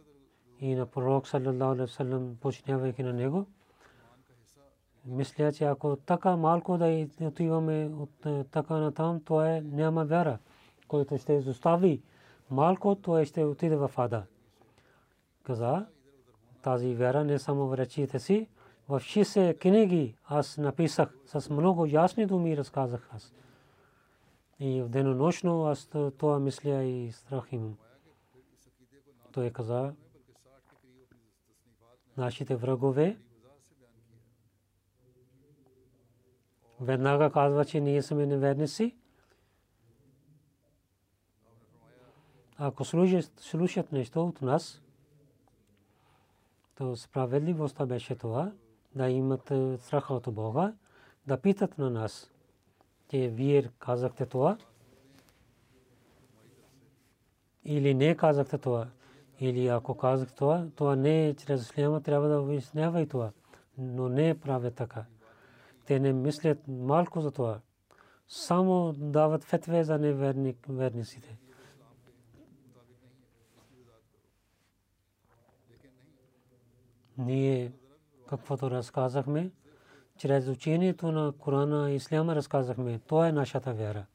и 0.61 0.75
на 0.75 0.87
пророк 0.87 1.29
саллаллаху 1.29 1.65
алейхи 1.65 1.81
вассалам 1.81 2.37
починявайки 2.41 3.03
на 3.03 3.13
него, 3.13 3.47
мисля, 5.05 5.53
че 5.53 5.65
ако 5.65 5.97
така 5.97 6.37
малко 6.37 6.79
да 6.79 7.07
отиваме 7.21 7.91
от 7.99 8.27
е, 8.27 8.45
така 8.45 8.75
на 8.75 8.93
там, 8.93 9.21
то 9.25 9.45
е 9.45 9.61
няма 9.61 10.05
вяра, 10.05 10.39
който 10.89 11.19
ще 11.19 11.33
изостави 11.33 12.03
малко, 12.51 12.95
то 12.95 13.25
ще 13.25 13.45
отиде 13.45 13.77
в 13.77 13.91
ада. 13.97 14.23
Каза, 15.43 15.87
тази 16.63 16.95
вяра 16.95 17.25
не 17.25 17.39
само 17.39 17.67
в 17.67 17.79
речите 17.79 18.19
си, 18.19 18.49
в 18.89 19.01
60 19.01 19.59
книги 19.59 20.17
аз 20.25 20.59
написах, 20.59 21.17
с 21.27 21.51
много 21.51 21.87
ясни 21.87 22.27
думи 22.27 22.57
разказах 22.57 23.09
аз. 23.13 23.33
И 24.61 24.83
в 24.83 24.89
денонощно 24.89 25.67
аз 25.67 25.91
това 26.19 26.39
мисля 26.39 26.83
и 26.83 27.13
страх 27.13 27.53
имам. 27.53 27.77
Той 29.33 29.51
каза, 29.51 29.95
нашите 32.17 32.57
врагове, 32.57 33.19
веднага 36.81 37.31
казва, 37.31 37.65
че 37.65 37.81
ние 37.81 38.03
сме 38.03 38.27
неверници. 38.27 38.97
Ако 42.59 42.85
слушат 43.41 43.93
нещо 43.93 44.27
от 44.27 44.43
нас, 44.43 44.83
то 46.75 46.97
справедливостта 46.97 47.87
беше 47.87 48.15
това, 48.15 48.53
да 48.95 49.09
имат 49.09 49.51
е, 49.51 49.79
страха 49.79 50.15
от 50.15 50.35
Бога, 50.35 50.75
да 51.27 51.37
питат 51.37 51.79
на 51.79 51.91
нас, 51.91 52.31
че 53.11 53.29
вие 53.29 53.71
казахте 53.79 54.27
това, 54.27 54.59
или 57.65 57.95
не 57.95 58.17
казахте 58.17 58.59
това, 58.59 58.87
или 59.41 59.69
ако 59.69 59.97
казах 59.97 60.33
това, 60.35 60.67
това 60.77 60.97
не 60.97 61.27
е 61.27 61.35
чрез 61.35 61.63
исляма, 61.63 62.01
трябва 62.01 62.29
да 62.29 62.41
обяснява 62.41 63.01
и 63.01 63.09
това, 63.09 63.31
но 63.79 64.09
не 64.09 64.29
е 64.29 64.39
праве 64.39 64.71
така. 64.71 65.05
Те 65.87 66.01
не 66.01 66.13
мислят 66.13 66.59
малко 66.69 67.21
за 67.21 67.31
това. 67.31 67.61
Само 68.29 68.93
дават 68.93 69.45
фетве 69.45 69.85
за 69.85 69.99
неверниците. 69.99 71.39
Ние 77.19 77.73
каквото 78.29 78.71
разказахме, 78.71 79.51
чрез 80.19 80.49
учението 80.49 81.13
на 81.13 81.33
Корана 81.33 81.91
и 81.91 81.95
Исляма 81.95 82.35
разказахме. 82.35 82.99
Това 82.99 83.29
е 83.29 83.33
нашата 83.33 83.75
вяра. 83.75 84.07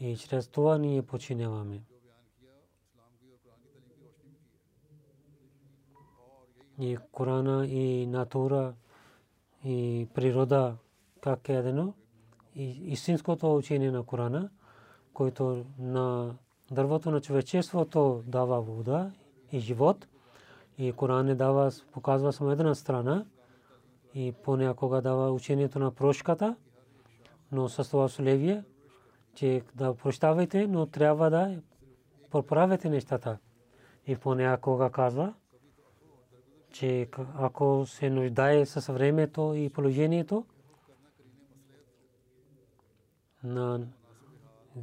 И 0.00 0.16
чрез 0.16 0.48
това 0.48 0.78
ние 0.78 1.02
починяваме. 1.02 1.82
И 6.80 6.98
Корана 7.12 7.66
и 7.66 8.06
натура 8.06 8.74
и 9.64 10.08
природа 10.14 10.76
как 11.20 11.48
е 11.48 11.54
едно. 11.54 11.94
И 12.54 12.92
истинското 12.92 13.56
учение 13.56 13.90
на 13.90 14.02
Корана, 14.02 14.50
който 15.12 15.64
на 15.78 16.36
дървото 16.70 17.10
на 17.10 17.20
човечеството 17.20 18.22
дава 18.26 18.60
вода 18.60 19.10
и 19.52 19.58
живот. 19.60 20.06
И 20.78 20.92
Коран 20.92 21.26
не 21.26 21.34
дава, 21.34 21.70
показва 21.92 22.32
само 22.32 22.50
една 22.50 22.74
страна 22.74 23.24
и 24.14 24.34
понякога 24.42 25.02
дава 25.02 25.30
учението 25.30 25.78
на 25.78 25.90
прошката, 25.90 26.56
но 27.52 27.68
с 27.68 27.90
това 27.90 28.04
условие, 28.04 28.64
че 29.34 29.62
да 29.74 29.94
прощавайте, 29.94 30.66
но 30.66 30.86
трябва 30.86 31.30
да 31.30 31.56
поправите 32.30 32.88
нещата. 32.88 33.38
И 34.06 34.16
понякога 34.16 34.90
казва, 34.90 35.34
че 36.72 37.08
ако 37.38 37.86
се 37.86 38.10
нуждае 38.10 38.66
с 38.66 38.92
времето 38.92 39.54
и 39.56 39.68
положението, 39.68 40.44
на 43.44 43.86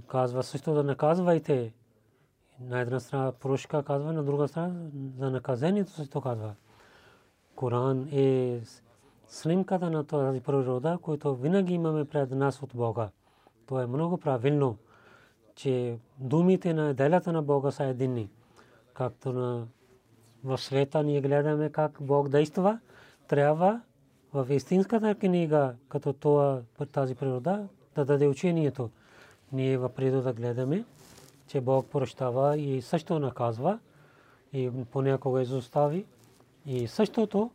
казва 0.07 0.43
също 0.43 0.73
да 0.73 0.83
наказвайте. 0.83 1.73
На 2.59 2.79
една 2.79 2.99
страна 2.99 3.31
прошка 3.31 3.83
казва, 3.83 4.13
на 4.13 4.23
друга 4.23 4.47
страна 4.47 4.75
за 5.17 5.31
наказанието 5.31 5.91
също 5.91 6.21
казва. 6.21 6.55
Коран 7.55 8.07
е 8.11 8.61
снимката 9.27 9.89
на 9.89 10.03
тази 10.03 10.41
природа, 10.41 10.97
която 11.01 11.35
винаги 11.35 11.73
имаме 11.73 12.05
пред 12.05 12.31
нас 12.31 12.63
от 12.63 12.75
Бога. 12.75 13.09
То 13.67 13.79
е 13.79 13.85
много 13.87 14.17
правилно, 14.17 14.77
че 15.55 15.97
думите 16.17 16.73
на 16.73 16.93
делята 16.93 17.31
на 17.33 17.41
Бога 17.41 17.71
са 17.71 17.83
единни. 17.83 18.29
Както 18.93 19.33
на 19.33 19.67
в 20.43 20.57
света 20.57 21.03
ние 21.03 21.21
гледаме 21.21 21.69
как 21.69 21.97
Бог 22.01 22.29
действа, 22.29 22.79
трябва 23.27 23.81
в 24.33 24.53
истинската 24.53 25.15
книга, 25.15 25.75
като 25.89 26.13
това, 26.13 26.61
тази 26.91 27.15
природа, 27.15 27.67
да 27.95 28.05
даде 28.05 28.27
учението. 28.27 28.89
Ние 29.53 29.77
в 29.77 29.89
природа 29.89 30.33
гледаме, 30.33 30.85
че 31.47 31.61
Бог 31.61 31.89
прощава 31.89 32.57
и 32.57 32.81
също 32.81 33.19
наказва 33.19 33.79
и 34.53 34.71
понякога 34.91 35.41
изостави. 35.41 36.05
И 36.65 36.87
същото, 36.87 37.51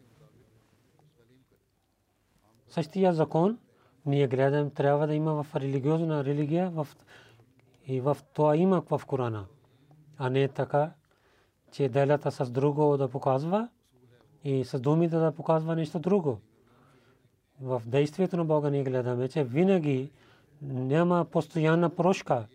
същия 2.68 3.12
закон, 3.12 3.58
ние 4.06 4.28
гледаме, 4.28 4.70
трябва 4.70 5.06
да 5.06 5.14
има 5.14 5.42
в 5.42 5.56
религиозна 5.56 6.24
религия 6.24 6.70
в, 6.70 6.88
и 7.86 8.00
в 8.00 8.16
това 8.32 8.56
има 8.56 8.80
в 8.80 9.00
Корана. 9.06 9.46
А 10.18 10.30
не 10.30 10.48
така, 10.48 10.92
че 11.72 11.88
делята 11.88 12.30
с 12.32 12.50
друго 12.50 12.96
да 12.96 13.08
показва 13.08 13.68
и 14.44 14.64
с 14.64 14.80
думите 14.80 15.16
да 15.16 15.32
показва 15.32 15.76
нещо 15.76 15.98
друго. 15.98 16.38
В 17.60 17.82
действието 17.86 18.36
на 18.36 18.44
Бога 18.44 18.70
ние 18.70 18.84
гледаме, 18.84 19.28
че 19.28 19.44
винаги 19.44 20.10
няма 20.62 21.24
постоянна 21.24 21.90
прошка, 21.90 22.46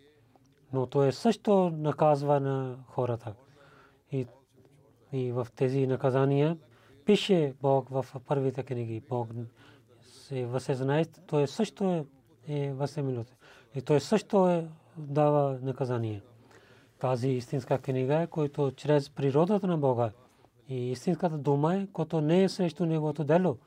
но 0.72 0.86
то 0.86 1.04
е 1.04 1.12
също 1.12 1.70
наказва 1.70 2.40
на 2.40 2.76
хората. 2.88 3.34
И, 4.12 4.26
и 5.12 5.32
в 5.32 5.46
тези 5.56 5.86
наказания 5.86 6.58
пише 7.04 7.54
Бог 7.62 7.88
в 7.88 8.06
първите 8.26 8.62
книги. 8.62 9.02
Бог 9.08 9.28
се 10.02 10.46
възсъзнае, 10.46 11.04
то 11.04 11.40
е 11.40 11.46
също 11.46 11.84
е, 11.84 12.04
е 12.48 12.72
възсемилото. 12.72 13.32
И 13.74 13.82
то 13.82 13.94
е 13.94 14.00
също 14.00 14.48
е 14.48 14.68
дава 14.96 15.58
наказание. 15.62 16.22
Тази 16.98 17.28
истинска 17.28 17.78
книга 17.78 18.22
е, 18.22 18.26
който 18.26 18.72
чрез 18.76 19.10
природата 19.10 19.66
на 19.66 19.78
Бога 19.78 20.10
и 20.68 20.90
истинската 20.90 21.38
дума 21.38 21.76
е, 21.76 21.86
който 21.92 22.20
не 22.20 22.42
е 22.42 22.48
срещу 22.48 22.86
неговото 22.86 23.24
дело. 23.24 23.58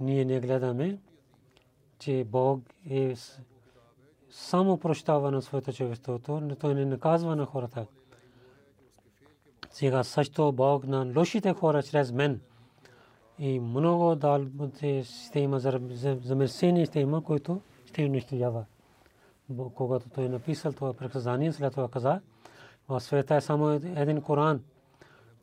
Ние 0.00 0.24
не 0.24 0.40
гледаме, 0.40 0.98
че 2.04 2.24
Бог 2.24 2.60
е 2.90 3.14
само 4.30 4.78
прощава 4.78 5.30
на 5.30 5.42
своето 5.42 5.72
човечеството, 5.72 6.56
той 6.60 6.74
не 6.74 6.84
наказва 6.84 7.36
на 7.36 7.46
хората. 7.46 7.86
Сега 9.70 10.04
също 10.04 10.52
Бог 10.52 10.86
на 10.86 11.12
лошите 11.16 11.52
хора 11.52 11.82
чрез 11.82 12.12
мен. 12.12 12.40
И 13.38 13.60
много 13.60 14.14
дал 14.14 14.46
ще 15.02 15.40
има 15.40 15.60
замърсени 16.00 16.86
ще 16.86 17.00
има, 17.00 17.24
които 17.24 17.60
ще 17.86 18.04
унищожава. 18.04 18.64
Когато 19.74 20.08
той 20.08 20.24
е 20.24 20.28
написал 20.28 20.72
това 20.72 20.92
преказание, 20.92 21.52
след 21.52 21.72
това 21.72 21.88
каза, 21.88 22.20
в 22.88 23.00
света 23.00 23.34
е 23.34 23.40
само 23.40 23.70
един 23.70 24.22
Коран, 24.22 24.62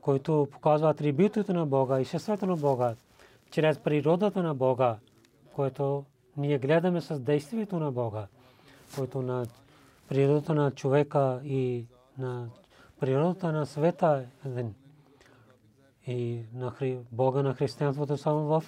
който 0.01 0.47
показва 0.51 0.89
атрибутите 0.89 1.53
на 1.53 1.65
Бога 1.65 2.01
и 2.01 2.05
шествата 2.05 2.47
на 2.47 2.55
Бога, 2.55 2.95
чрез 3.51 3.79
природата 3.79 4.43
на 4.43 4.55
Бога, 4.55 4.97
което 5.55 6.05
ние 6.37 6.59
гледаме 6.59 7.01
с 7.01 7.19
действието 7.19 7.79
на 7.79 7.91
Бога, 7.91 8.27
който 8.95 9.21
на 9.21 9.45
природата 10.09 10.53
на 10.53 10.71
човека 10.71 11.41
и 11.43 11.85
на 12.17 12.49
природата 12.99 13.51
на 13.51 13.65
света 13.65 14.25
е. 14.45 14.75
И 16.07 16.43
на 16.53 16.73
Бога 17.11 17.41
на 17.41 17.53
християнството 17.53 18.17
само 18.17 18.39
в 18.39 18.63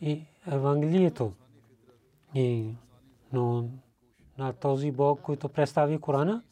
и 0.00 0.22
Евангелието. 0.46 1.32
И, 2.34 2.74
но 3.32 3.68
на 4.38 4.52
този 4.52 4.90
Бог, 4.90 5.20
който 5.20 5.48
представи 5.48 5.98
Корана, 5.98 6.42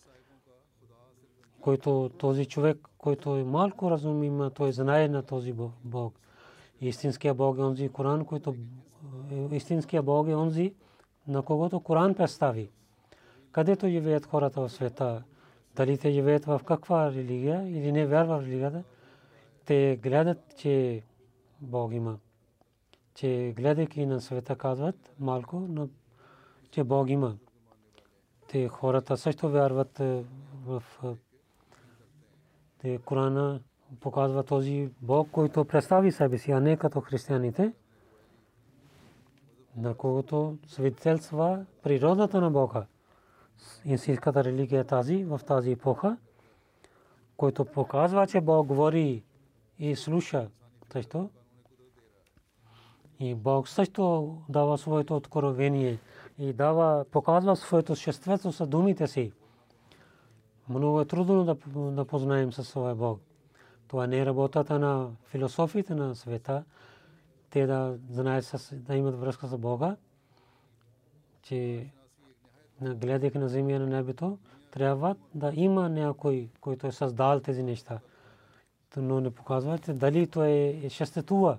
който 1.60 2.10
този 2.18 2.46
човек, 2.46 2.88
който 2.98 3.36
е 3.36 3.44
малко 3.44 3.90
разум 3.90 4.22
има, 4.22 4.50
той 4.50 4.72
знае 4.72 5.08
на 5.08 5.22
този 5.22 5.54
Бог. 5.84 6.20
Истинския 6.80 7.34
Бог 7.34 7.58
е 7.58 7.62
онзи 7.62 7.88
Коран, 7.88 8.24
който 8.24 8.54
истинския 9.52 10.02
Бог 10.02 10.28
е 10.28 10.34
онзи, 10.34 10.74
на 11.28 11.42
когото 11.42 11.80
Коран 11.80 12.14
представи. 12.14 12.70
Където 13.52 13.88
живеят 13.88 14.26
хората 14.26 14.60
в 14.60 14.68
света, 14.68 15.22
дали 15.76 15.98
те 15.98 16.10
живеят 16.10 16.44
в 16.44 16.60
каква 16.66 17.12
религия 17.12 17.68
или 17.68 17.92
не 17.92 18.06
вярват 18.06 18.42
в 18.42 18.46
религията, 18.46 18.84
те 19.64 19.98
гледат, 20.02 20.56
че 20.56 21.02
Бог 21.60 21.92
има. 21.92 22.18
Че 23.14 23.54
гледайки 23.56 24.06
на 24.06 24.20
света 24.20 24.56
казват 24.56 25.14
малко, 25.18 25.60
но 25.68 25.88
че 26.70 26.84
Бог 26.84 27.08
има. 27.08 27.36
Те 28.48 28.68
хората 28.68 29.16
също 29.16 29.50
вярват 29.50 30.00
е, 30.00 30.24
в 30.66 30.82
те 32.78 32.98
Корана 32.98 33.60
показва 34.00 34.42
този 34.42 34.90
Бог, 35.02 35.28
който 35.30 35.64
представи 35.64 36.12
себе 36.12 36.38
си, 36.38 36.52
а 36.52 36.60
не 36.60 36.76
като 36.76 37.00
християните, 37.00 37.72
на 39.76 39.94
когото 39.94 40.58
свидетелства 40.66 41.64
природата 41.82 42.40
на 42.40 42.50
Бога. 42.50 42.86
Инсийската 43.84 44.44
религия 44.44 44.80
е 44.80 44.84
тази, 44.84 45.24
в 45.24 45.40
тази 45.46 45.72
епоха, 45.72 46.16
който 47.36 47.64
показва, 47.64 48.26
че 48.26 48.40
Бог 48.40 48.66
говори 48.66 49.22
и 49.78 49.96
слуша. 49.96 50.48
Също. 50.92 51.30
И 53.20 53.34
Бог 53.34 53.68
също 53.68 54.36
дава 54.48 54.78
своето 54.78 55.16
откровение 55.16 55.98
и 56.38 56.52
дава, 56.52 57.04
показва 57.10 57.56
своето 57.56 57.96
съществото 57.96 58.52
с 58.52 58.66
думите 58.66 59.06
си. 59.06 59.32
Много 60.68 61.00
е 61.00 61.04
трудно 61.04 61.44
да, 61.44 61.56
да 61.90 62.04
познаем 62.04 62.52
със 62.52 62.68
своя 62.68 62.94
Бог. 62.94 63.20
Това 63.88 64.06
не 64.06 64.18
е 64.18 64.26
работата 64.26 64.78
на 64.78 65.10
философите 65.26 65.94
на 65.94 66.14
света. 66.14 66.64
Те 67.50 67.66
да 67.66 67.98
знаят, 68.10 68.70
да 68.72 68.94
имат 68.96 69.20
връзка 69.20 69.46
с 69.46 69.58
Бога, 69.58 69.96
че 71.42 71.90
гледайки 72.80 73.38
на 73.38 73.48
земя 73.48 73.78
на 73.78 73.86
небето, 73.86 74.38
трябва 74.70 75.16
да 75.34 75.52
има 75.54 75.88
някой, 75.88 76.48
който 76.60 76.86
е 76.86 76.92
създал 76.92 77.40
тези 77.40 77.62
неща. 77.62 78.00
Но 78.96 79.20
не 79.20 79.30
показвате 79.30 79.92
дали 79.92 80.26
то 80.26 80.44
е 80.44 80.88
съществува. 80.90 81.58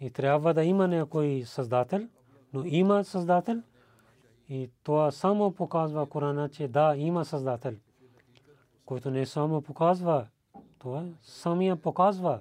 И 0.00 0.10
трябва 0.10 0.54
да 0.54 0.64
има 0.64 0.88
някой 0.88 1.42
създател, 1.46 2.08
но 2.52 2.64
има 2.64 3.04
създател– 3.04 3.62
и 4.48 4.70
това 4.82 5.10
само 5.10 5.52
показва 5.52 6.06
Корана, 6.06 6.48
че 6.48 6.68
да, 6.68 6.94
има 6.96 7.24
Създател, 7.24 7.74
който 8.86 9.10
не 9.10 9.26
само 9.26 9.62
показва, 9.62 10.26
това 10.78 11.04
самия 11.22 11.76
показва. 11.76 12.40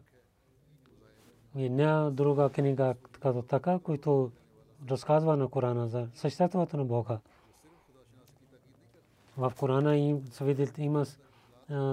И 1.56 1.70
не 1.70 2.12
друга 2.12 2.50
книга 2.50 2.96
като 3.20 3.42
така, 3.42 3.80
който 3.80 4.32
разказва 4.90 5.38
на 5.38 5.48
Корана 5.48 5.88
за 5.88 6.08
съществуването 6.14 6.78
на 6.78 6.86
Бога. 6.86 7.20
В 9.38 9.54
Корана 9.60 9.98
им 9.98 10.24
има 10.78 11.06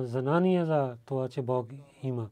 знание 0.03 0.65
за 0.65 0.97
това, 1.05 1.29
че 1.29 1.43
Бог 1.43 1.67
има. 2.03 2.29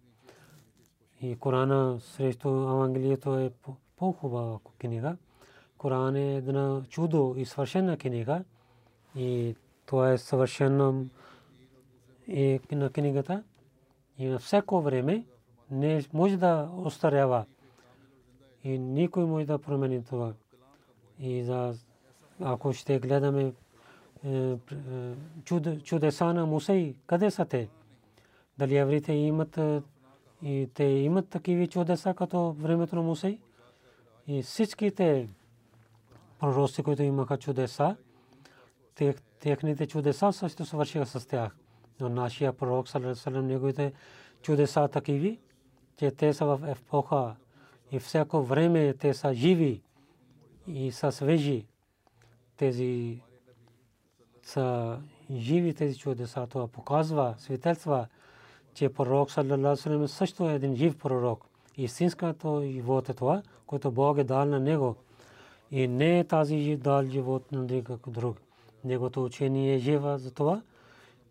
И 1.20 1.36
Корана 1.36 2.00
срещу 2.00 2.48
Евангелието 2.48 3.38
е 3.38 3.52
по-хубава 3.96 4.58
книга. 4.78 5.16
Коран 5.78 6.16
е 6.16 6.36
една 6.36 6.82
чудо 6.88 7.34
и 7.36 7.44
свършена 7.44 7.96
книга, 7.96 8.44
И 9.16 9.56
това 9.86 10.12
е 10.12 10.18
съвършено 10.18 11.06
и 12.28 12.60
на 12.72 12.90
книгата. 12.90 13.42
И 14.18 14.26
на 14.26 14.38
всяко 14.38 14.80
време 14.80 15.24
не 15.70 16.04
може 16.12 16.36
да 16.36 16.70
остарява. 16.76 17.44
И 18.64 18.78
никой 18.78 19.24
може 19.24 19.46
да 19.46 19.58
промени 19.58 20.04
това. 20.04 20.32
И 21.18 21.42
за, 21.42 21.74
ако 22.40 22.72
ще 22.72 22.98
гледаме 22.98 23.52
е, 24.24 24.56
е, 25.52 25.78
чудеса 25.82 26.34
на 26.34 26.46
Мусей, 26.46 26.94
къде 27.06 27.30
са 27.30 27.44
те? 27.44 27.68
Дали 28.58 28.76
еврите 28.76 29.12
имат 29.12 29.58
и 30.42 30.68
те 30.74 30.84
имат 30.84 31.28
такива 31.28 31.66
чудеса 31.66 32.14
като 32.14 32.52
времето 32.52 32.96
на 32.96 33.02
Мусей? 33.02 33.38
И 34.26 34.42
всичките 34.42 35.28
пророци, 36.38 36.82
които 36.82 37.02
имаха 37.02 37.38
чудеса, 37.38 37.96
техните 39.40 39.86
чудеса 39.86 40.32
също 40.32 40.64
свършиха 40.64 41.06
с 41.06 41.26
тях. 41.26 41.56
Но 42.00 42.08
нашия 42.08 42.52
пророк, 42.52 42.88
салам, 42.88 43.46
неговите 43.46 43.92
чудеса 44.42 44.88
такиви, 44.88 45.38
че 45.96 46.10
те 46.10 46.34
са 46.34 46.44
в 46.44 46.60
епоха 46.70 47.36
и 47.92 47.98
всяко 47.98 48.42
време 48.42 48.94
те 48.94 49.14
са 49.14 49.34
живи 49.34 49.82
и 50.66 50.92
са 50.92 51.12
свежи. 51.12 51.66
Тези 52.56 53.20
са 54.42 54.98
живи 55.32 55.74
тези 55.74 55.98
чудеса. 55.98 56.46
Това 56.46 56.68
показва, 56.68 57.34
свидетелства, 57.38 58.06
че 58.74 58.88
пророк 58.88 59.30
саллалаху 59.30 60.08
също 60.08 60.50
е 60.50 60.54
един 60.54 60.76
жив 60.76 60.98
пророк. 60.98 61.46
Истинското 61.76 62.62
живот 62.64 63.08
е 63.08 63.14
това, 63.14 63.42
което 63.66 63.90
Бог 63.90 64.18
е 64.18 64.24
дал 64.24 64.44
на 64.44 64.60
него. 64.60 64.96
И 65.70 65.88
не 65.88 66.18
е 66.18 66.24
тази 66.24 66.76
дал 66.76 67.04
живот 67.04 67.52
на 67.52 67.82
друг. 68.06 68.40
Негото 68.84 69.24
учение 69.24 69.74
е 69.74 69.78
жива 69.78 70.18
за 70.18 70.30
това, 70.30 70.62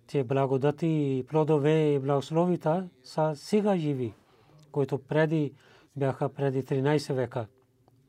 че 0.07 0.23
благодати 0.23 1.25
плодове 1.27 1.93
и 1.93 1.99
благословита 1.99 2.87
са 3.03 3.33
сега 3.35 3.77
живи, 3.77 4.13
които 4.71 4.97
преди 4.97 5.53
бяха 5.95 6.29
преди 6.29 6.63
13 6.63 7.13
века. 7.13 7.47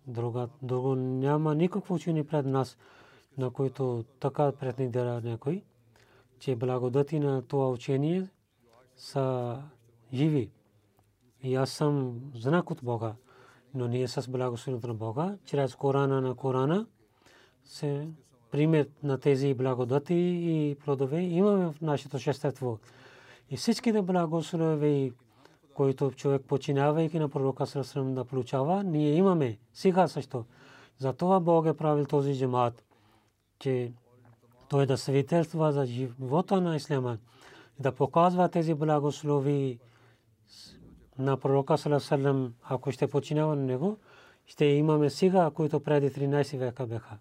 Друга, 0.07 0.49
друго 0.63 0.95
няма 0.95 1.55
никакво 1.55 1.95
учение 1.95 2.25
пред 2.25 2.47
нас, 2.47 2.79
на 3.39 3.51
които 3.51 4.05
така 4.21 4.53
претендира 4.53 5.21
някой, 5.25 5.63
че 6.39 6.57
благодати 6.57 7.19
на 7.21 7.43
това 7.43 7.71
учение 7.71 8.29
са 8.97 9.57
живи. 10.15 10.51
И 11.43 11.55
аз 11.55 11.71
съм 11.71 12.21
знак 12.35 12.71
от 12.71 12.81
Бога. 12.83 13.15
Но 13.75 13.89
ние 13.89 14.09
с 14.09 14.31
благословението 14.31 14.89
на 14.89 14.95
Бога, 14.95 15.37
чрез 15.45 15.75
Корана 15.75 16.21
на 16.21 16.35
Корана, 16.35 16.87
се 17.65 18.09
пример 18.51 18.89
на 19.03 19.19
тези 19.19 19.55
благодати 19.55 20.15
и 20.43 20.77
плодове 20.85 21.21
имаме 21.21 21.73
в 21.73 21.81
нашето 21.81 22.19
шестество. 22.19 22.79
И 23.51 23.57
всичките 23.57 24.03
благослови, 24.03 25.13
които 25.75 26.11
човек 26.11 26.43
починявайки 26.43 27.19
на 27.19 27.29
пророка 27.29 27.67
Срасрам 27.67 28.15
да 28.15 28.25
получава, 28.25 28.85
ние 28.85 29.15
имаме 29.15 29.59
сега 29.75 30.09
също. 30.09 30.45
Затова 30.99 31.41
Бог 31.41 31.67
е 31.67 31.75
правил 31.77 32.07
този 32.07 32.39
джемат, 32.39 32.85
че 33.59 33.93
той 34.69 34.87
да 34.87 34.99
свидетелства 34.99 35.73
за 35.73 35.87
живота 35.87 36.61
на 36.61 36.77
Ислама, 36.77 37.19
да 37.79 37.93
показва 37.93 38.49
тези 38.49 38.75
благослови 38.75 39.79
на 41.19 41.37
пророка 41.37 41.79
Срасрам, 41.79 42.55
ако 42.63 42.93
ще 42.93 43.07
починява 43.07 43.57
на 43.57 43.63
него, 43.63 43.97
ще 44.47 44.65
имаме 44.65 45.11
сега, 45.11 45.51
които 45.51 45.81
преди 45.81 46.11
13 46.11 46.59
века 46.59 46.87
бяха 46.87 47.19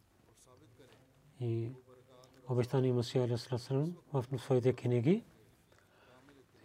и 1.42 1.70
обещани 2.50 2.92
Масия 2.92 3.24
Алисалам 3.24 3.96
в 4.14 4.26
своите 4.38 4.74
книги. 4.74 5.24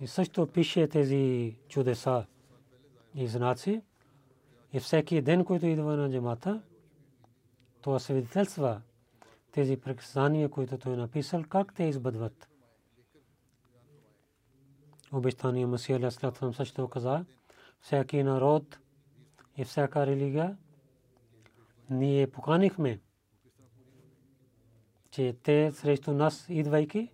И 0.01 0.07
също 0.07 0.47
пише 0.47 0.89
тези 0.89 1.57
чудеса 1.69 2.27
и 3.15 3.29
знаци. 3.29 3.83
И 4.73 4.81
всеки 4.81 5.23
ден, 5.23 5.45
който 5.45 5.67
идва 5.67 5.97
на 5.97 6.11
джамата, 6.11 6.63
това 7.81 7.99
свидетелства 7.99 8.83
тези 9.53 9.77
предсказания, 9.77 10.49
които 10.49 10.79
той 10.79 10.93
е 10.93 10.97
написал, 10.97 11.45
как 11.49 11.75
те 11.75 11.85
избъдват. 11.85 12.49
Обещания 15.13 15.67
Масия 15.67 15.97
Алисалам 15.97 16.55
също 16.55 16.89
каза, 16.89 17.25
всеки 17.81 18.23
народ 18.23 18.79
и 19.57 19.65
всяка 19.65 20.07
религия 20.07 20.57
ние 21.91 22.31
поканихме 22.31 23.01
че 25.15 25.37
те 25.43 25.73
срещу 25.73 26.13
нас 26.13 26.47
идвайки 26.49 27.11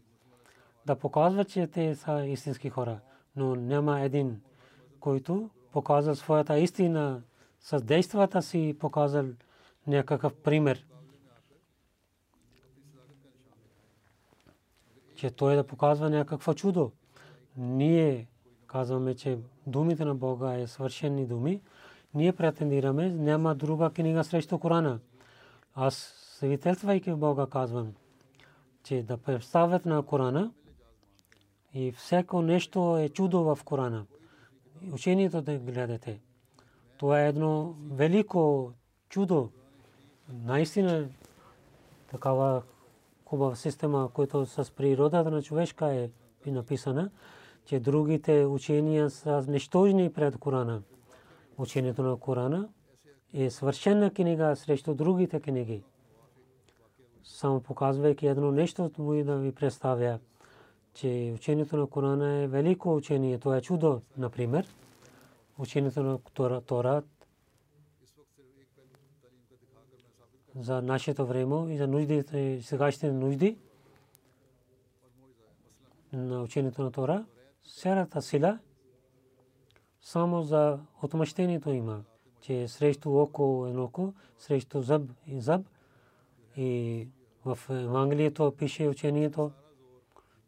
да 0.87 0.97
показват, 0.97 1.49
че 1.49 1.67
те 1.67 1.95
са 1.95 2.25
истински 2.27 2.71
хора. 2.71 3.01
Но 3.37 3.55
няма 3.55 4.01
един, 4.01 4.41
който 5.01 5.51
показва 5.73 6.17
своята 6.17 6.59
истина 6.59 7.23
с 7.61 7.81
действията 7.83 8.43
си, 8.43 8.77
показал 8.81 9.25
някакъв 9.87 10.35
пример. 10.35 10.87
Че 15.15 15.31
той 15.31 15.57
да 15.57 15.65
показва 15.65 16.11
някакво 16.11 16.55
чудо. 16.55 16.93
Ние 17.57 18.29
казваме, 18.67 19.15
че 19.15 19.39
думите 19.67 20.05
на 20.05 20.15
Бога 20.15 20.55
е 20.55 20.67
свършени 20.67 21.27
думи. 21.27 21.61
Ние 22.15 22.33
претендираме, 22.33 23.11
няма 23.11 23.55
друга 23.55 23.91
книга 23.91 24.25
срещу 24.25 24.59
Корана. 24.59 24.99
Аз 25.75 25.95
свидетелствайки 26.37 27.13
Бога 27.13 27.47
казвам, 27.47 27.95
че 28.83 29.03
да 29.03 29.17
представят 29.17 29.87
на 29.87 30.03
Корана 30.03 30.53
и 31.75 31.93
всяко 31.93 32.43
нещо 32.43 32.99
е 32.99 33.09
чудо 33.09 33.45
в 33.45 33.59
Корана. 33.65 34.07
Учението 34.93 35.43
да 35.43 35.59
гледате. 35.59 36.21
Това 36.99 37.23
е 37.23 37.29
едно 37.29 37.75
велико 37.91 38.73
чудо. 39.09 39.51
Наистина 40.29 41.09
такава 42.11 42.63
хубава 43.25 43.57
система, 43.57 44.11
която 44.13 44.47
с 44.47 44.71
природата 44.71 45.31
на 45.31 45.43
човешка 45.43 45.95
е 45.95 46.11
написана, 46.47 47.11
че 47.65 47.81
другите 47.81 48.45
учения 48.45 49.11
са 49.11 49.45
нищожни 49.49 50.13
пред 50.13 50.39
Корана. 50.39 50.83
Учението 51.59 52.03
на 52.03 52.17
Корана 52.17 52.69
е 53.35 53.51
свършена 53.51 54.11
книга 54.11 54.57
срещу 54.57 54.95
другите 54.95 55.41
книги 55.41 55.83
само 57.41 57.61
показвайки 57.61 58.27
едно 58.27 58.53
нещо, 58.53 58.91
му 58.99 59.25
да 59.25 59.37
ви 59.37 59.53
представя, 59.53 60.19
че 60.95 61.33
учението 61.35 61.77
на 61.77 61.87
Корана 61.87 62.33
е 62.33 62.47
велико 62.47 62.95
учение. 62.95 63.39
Това 63.39 63.57
е 63.57 63.63
чудо, 63.63 64.03
например. 64.19 64.67
Учението 65.59 66.03
на 66.03 66.19
Торат 66.61 67.21
за 70.55 70.83
нашето 70.83 71.27
време 71.27 71.75
и 71.75 71.77
за 71.77 71.87
нуждите, 71.87 72.63
сегашните 72.63 73.13
нужди 73.13 73.59
на 76.13 76.43
учението 76.43 76.83
на 76.83 76.93
Тора, 76.93 77.25
серата 77.65 78.23
сила 78.23 78.59
само 80.01 80.43
за 80.43 80.79
отмъщението 81.03 81.71
има, 81.71 82.03
че 82.41 82.69
срещу 82.69 83.19
око 83.19 83.67
е 83.75 83.79
око, 83.79 84.15
срещу 84.39 84.81
зъб 84.81 85.03
и 85.27 85.41
зъб 85.41 85.67
и 86.57 87.09
в 87.45 87.59
Евангелието 87.71 88.55
пише 88.59 88.89
учението 88.89 89.51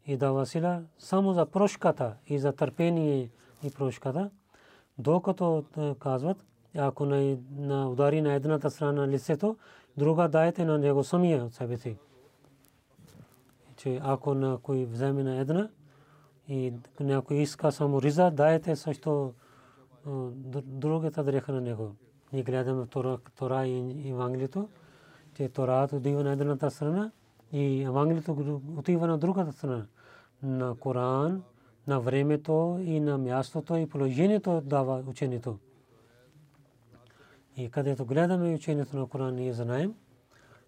и 0.07 0.17
дава 0.17 0.45
сила 0.45 0.81
само 0.99 1.33
за 1.33 1.45
прошката 1.45 2.13
и 2.27 2.39
за 2.39 2.51
търпение 2.51 3.29
и 3.63 3.71
прошката, 3.71 4.29
докато 4.97 5.63
казват, 5.99 6.37
ако 6.77 7.05
на 7.05 7.89
удари 7.89 8.21
на 8.21 8.33
едната 8.33 8.69
страна 8.69 8.91
на 8.91 9.07
лицето, 9.07 9.57
друга 9.97 10.27
дайте 10.27 10.65
на 10.65 10.77
него 10.77 11.03
самия 11.03 11.45
от 11.45 11.53
себе 11.53 11.77
си. 11.77 11.97
Че 13.77 13.99
ако 14.03 14.33
на 14.33 14.57
кой 14.57 14.85
вземе 14.85 15.23
на 15.23 15.39
една 15.39 15.69
и 16.47 16.73
някой 16.99 17.37
иска 17.37 17.71
само 17.71 18.01
риза, 18.01 18.31
дайте 18.31 18.75
също 18.75 19.33
другата 20.53 21.23
дреха 21.23 21.51
на 21.51 21.61
него. 21.61 21.95
Ние 22.33 22.43
гледаме 22.43 22.85
Тора 23.35 23.67
и 23.67 24.09
Евангелието 24.09 24.69
че 25.33 25.49
Торат 25.49 25.93
отива 25.93 26.23
на 26.23 26.31
едната 26.31 26.71
страна 26.71 27.11
и 27.53 27.83
Евангелието 27.83 28.61
отива 28.77 29.07
на 29.07 29.17
другата 29.17 29.51
страна. 29.51 29.85
На 30.43 30.75
Коран, 30.75 31.43
на 31.87 31.99
времето 31.99 32.79
и 32.81 32.99
на 32.99 33.17
мястото 33.17 33.75
и 33.75 33.89
положението 33.89 34.61
дава 34.61 35.03
учението. 35.07 35.57
И 37.57 37.69
където 37.69 38.05
гледаме 38.05 38.53
учението 38.53 38.97
на 38.97 39.07
Коран, 39.07 39.35
ние 39.35 39.53
знаем, 39.53 39.93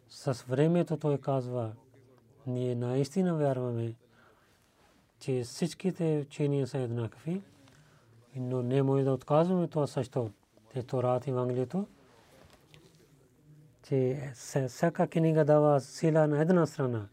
с 0.09 0.41
времето 0.41 0.97
той 0.97 1.17
казва, 1.17 1.71
ние 2.47 2.75
наистина 2.75 3.36
вярваме, 3.36 3.93
че 5.19 5.43
всичките 5.43 6.25
учения 6.27 6.67
са 6.67 6.77
еднакви, 6.77 7.41
но 8.36 8.63
не 8.63 8.83
може 8.83 9.03
да 9.03 9.13
отказваме 9.13 9.67
това 9.67 9.88
също. 9.88 10.31
Те 10.73 10.83
Торат 10.83 11.27
и 11.27 11.29
Евангелието 11.29 11.88
че 13.88 14.31
всяка 14.67 15.07
книга 15.07 15.45
дава 15.45 15.81
сила 15.81 16.27
на 16.27 16.41
една 16.41 16.65
страна. 16.65 17.07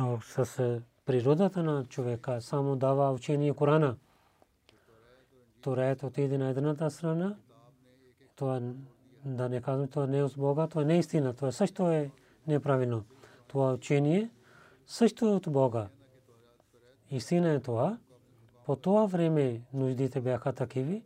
Но 0.00 0.20
с 0.20 0.80
природата 1.06 1.62
на 1.62 1.84
човека 1.84 2.40
само 2.40 2.76
дава 2.76 3.12
учение 3.12 3.52
Корана. 3.52 3.96
Торет 5.60 6.02
отиде 6.02 6.38
на 6.38 6.48
едната 6.48 6.90
страна. 6.90 7.36
Това 8.36 8.60
да 9.24 9.48
не 9.48 9.60
казвам, 9.60 9.88
това 9.88 10.06
не 10.06 10.18
е 10.18 10.22
от 10.22 10.34
Бога, 10.36 10.66
това 10.66 10.84
не 10.84 10.94
е 10.94 10.98
истина. 10.98 11.34
Това 11.34 11.52
също 11.52 11.90
е 11.90 12.10
неправилно. 12.46 13.04
Това 13.48 13.72
учение 13.72 14.30
също 14.86 15.26
е 15.26 15.28
от 15.28 15.52
Бога. 15.52 15.88
Истина 17.10 17.50
е 17.50 17.60
това. 17.60 17.98
По 18.66 18.76
това 18.76 19.06
време 19.06 19.60
нуждите 19.72 20.20
бяха 20.20 20.52
такиви, 20.52 21.02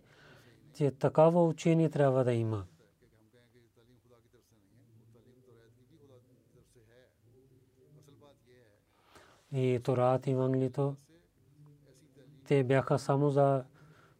че 0.75 0.91
такава 0.91 1.47
учение 1.47 1.89
трябва 1.91 2.25
да 2.25 2.33
има. 2.33 2.65
И 9.53 9.81
Торат 9.83 10.27
и 10.27 10.35
Ванглито, 10.35 10.97
те 12.45 12.65
бяха 12.65 12.99
само 12.99 13.31
за 13.31 13.65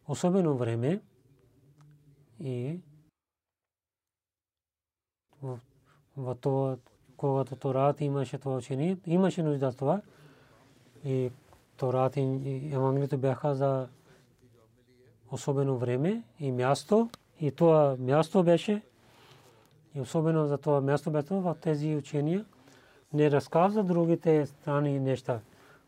особено 0.07 0.57
време. 0.57 1.01
И 2.39 2.79
в 6.17 6.35
това, 6.41 6.77
когато 7.17 7.55
Торат 7.55 8.01
имаше 8.01 8.37
това 8.37 8.55
учение, 8.55 8.97
имаше 9.05 9.43
нужда 9.43 9.67
от 9.67 9.77
това. 9.77 10.01
И 11.05 11.31
Торат 11.77 12.17
и 12.17 12.69
Евангелието 12.73 13.17
бяха 13.17 13.55
за 13.55 13.87
особено 15.31 15.77
време 15.77 16.23
и 16.39 16.51
място. 16.51 17.09
И 17.39 17.51
това 17.51 17.95
място 17.99 18.43
беше, 18.43 18.81
и 19.95 20.01
особено 20.01 20.47
за 20.47 20.57
това 20.57 20.81
място 20.81 21.11
беше 21.11 21.27
в 21.33 21.57
тези 21.61 21.95
учения, 21.95 22.45
не 23.13 23.31
разказва 23.31 23.83
другите 23.83 24.45
страни 24.45 24.99
неща. 24.99 25.39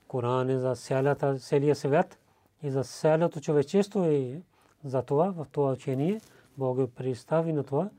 Коран 0.07 0.49
е 0.49 0.59
за 0.59 0.75
цялата, 0.75 1.37
целия 1.37 1.75
свят 1.75 2.19
и 2.63 2.69
за 2.69 2.83
цялото 2.83 3.39
човечество 3.39 4.03
е 4.03 4.41
за 4.83 5.01
това, 5.01 5.31
в 5.31 5.47
това 5.51 5.71
учение. 5.71 6.21
Бог 6.57 6.89
представи 6.95 7.53
на 7.53 7.63
това, 7.63 7.89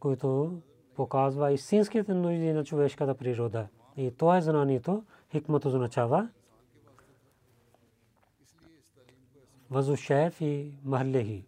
което 0.00 0.58
показва 0.96 1.52
истинските 1.52 2.14
нужди 2.14 2.52
на 2.52 2.64
човешката 2.64 3.14
природа. 3.14 3.66
И 3.96 4.10
това 4.10 4.38
е 4.38 4.42
знанието, 4.42 5.04
хикмато 5.32 5.68
означава, 5.68 6.28
възушеф 9.70 10.40
и 10.40 10.72
махлехи. 10.84 11.44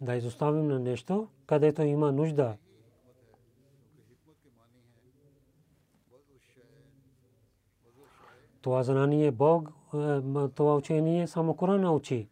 Да 0.00 0.14
изоставим 0.14 0.68
на 0.68 0.78
нещо, 0.78 1.28
където 1.46 1.82
има 1.82 2.12
нужда. 2.12 2.56
Това 8.66 8.82
знание 8.82 9.30
Бог, 9.30 9.72
това 10.54 10.76
учение 10.76 11.26
само 11.26 11.54
Корана 11.54 11.92
учи. 11.92 12.28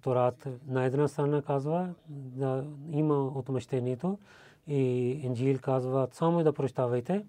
Торат 0.00 0.48
на 0.66 0.84
една 0.84 1.08
страна 1.08 1.42
казва 1.42 1.94
да 2.08 2.64
има 2.90 3.24
отмъщението 3.24 4.18
и 4.66 5.10
Инджил 5.10 5.58
казва 5.62 6.08
само 6.12 6.42
да 6.42 6.52
прощавайте. 6.52 7.24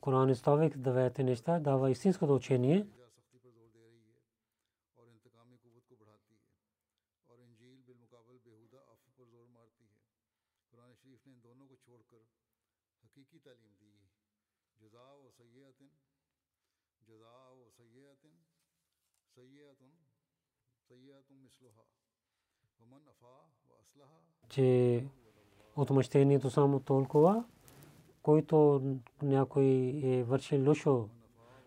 Коран 0.00 0.30
изставяйки 0.30 0.78
двете 0.78 1.22
неща, 1.22 1.58
дава 1.58 1.90
истинското 1.90 2.34
учение– 2.34 2.86
че 24.52 25.04
отмъщението 25.76 26.50
само 26.50 26.80
толкова, 26.80 27.44
който 28.22 28.82
някой 29.22 30.00
е 30.04 30.22
вършил 30.22 30.68
лошо 30.68 31.08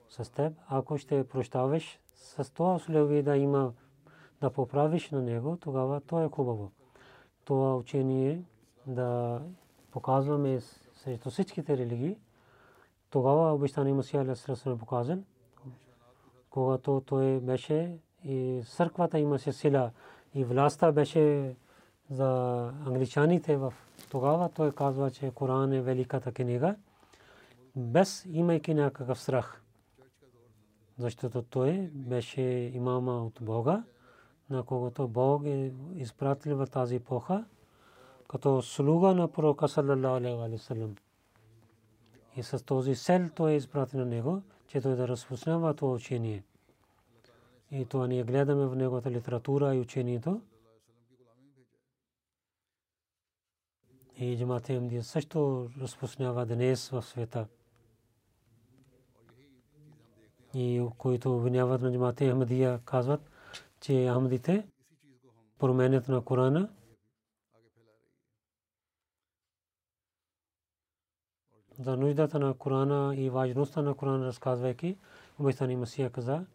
с 0.10 0.32
теб, 0.32 0.54
ако 0.68 0.98
ще 0.98 1.28
прощаваш 1.28 2.00
с 2.14 2.54
това 2.54 2.76
условие 2.76 3.24
да 3.24 3.38
има 3.38 3.74
да 4.42 4.50
поправиш 4.50 5.12
на 5.12 5.22
него, 5.22 5.58
тогава 5.58 6.02
то 6.02 6.24
е 6.24 6.30
хубаво. 6.30 6.72
Това 7.46 7.76
учение 7.76 8.44
да 8.88 9.42
показваме 9.92 10.60
срещу 10.94 11.30
всичките 11.30 11.78
религии, 11.78 12.18
тогава 13.10 13.54
обещание 13.54 13.94
Масия 13.94 14.22
Алисалам 14.22 14.76
е 14.76 14.80
показан, 14.80 15.26
когато 16.50 17.02
той 17.06 17.40
беше 17.40 17.98
и 18.26 18.62
църквата 18.68 19.20
имаше 19.20 19.52
сила 19.52 19.92
и 20.34 20.44
властта 20.44 20.92
беше 20.92 21.56
за 22.10 22.62
англичаните 22.86 23.58
в 23.58 23.74
тогава 24.10 24.50
той 24.50 24.72
казва, 24.72 25.12
че 25.12 25.32
Коран 25.32 25.74
е 25.74 25.82
великата 25.82 26.32
книга, 26.32 26.76
без 27.76 28.26
имайки 28.30 28.74
някакъв 28.74 29.20
страх. 29.20 29.62
Защото 30.98 31.42
той 31.42 31.90
беше 31.94 32.42
имама 32.74 33.26
от 33.26 33.40
Бога, 33.42 33.84
на 34.50 34.64
когото 34.64 35.08
Бог 35.08 35.46
е 35.46 35.72
изпратил 35.96 36.58
в 36.58 36.68
тази 36.68 36.96
епоха, 36.96 37.46
като 38.28 38.62
слуга 38.62 39.14
на 39.14 39.28
пророка 39.28 39.68
салам. 40.58 40.96
И 42.36 42.44
с 42.44 42.66
този 42.66 42.96
сел 42.96 43.30
той 43.36 43.52
е 43.52 43.56
изпратен 43.56 44.00
на 44.00 44.06
учение. 45.92 46.44
И 47.72 47.86
това 47.86 48.08
ние 48.08 48.24
гледаме 48.24 48.66
в 48.66 48.76
неговата 48.76 49.12
литература 49.12 49.76
и 49.76 49.80
учението. 49.80 50.42
И 54.20 54.38
джамат 54.38 54.68
Ахмадия 54.68 55.04
също 55.04 55.70
разпространява 55.82 56.46
днес 56.46 56.90
в 56.90 57.02
света. 57.02 57.48
И 60.54 60.88
които 60.98 61.38
обвиняват 61.38 61.82
на 61.82 61.94
джамат 61.94 62.20
Ахмадия 62.20 62.80
казват, 62.86 63.32
че 63.82 64.10
Ахмадите 64.10 64.68
променят 65.60 66.08
на 66.08 66.22
Корана. 66.22 66.70
За 71.80 71.98
нуждата 71.98 72.40
на 72.40 72.54
Корана 72.54 73.16
и 73.18 73.30
важността 73.30 73.82
на 73.82 73.96
Корана 73.96 74.26
разказвайки, 74.26 74.98
обещани 75.40 75.76
Масия 75.76 76.10
каза, 76.10 76.46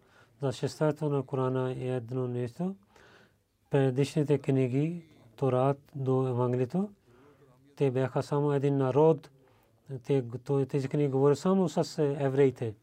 за 0.42 0.52
шестата 0.52 1.08
на 1.08 1.22
Корана 1.22 1.72
е 1.72 1.88
едно 1.88 2.28
нещо. 2.28 2.74
Предишните 3.70 4.38
книги, 4.38 5.02
Торат 5.36 5.78
до 5.94 6.28
Евангелието, 6.28 6.88
те 7.76 7.90
бяха 7.90 8.22
само 8.22 8.52
един 8.52 8.76
народ. 8.76 9.30
Те, 10.06 10.24
тези 10.68 10.88
книги 10.88 11.08
говорят 11.08 11.38
само 11.38 11.68
с 11.68 12.02
евреите. 12.18 12.74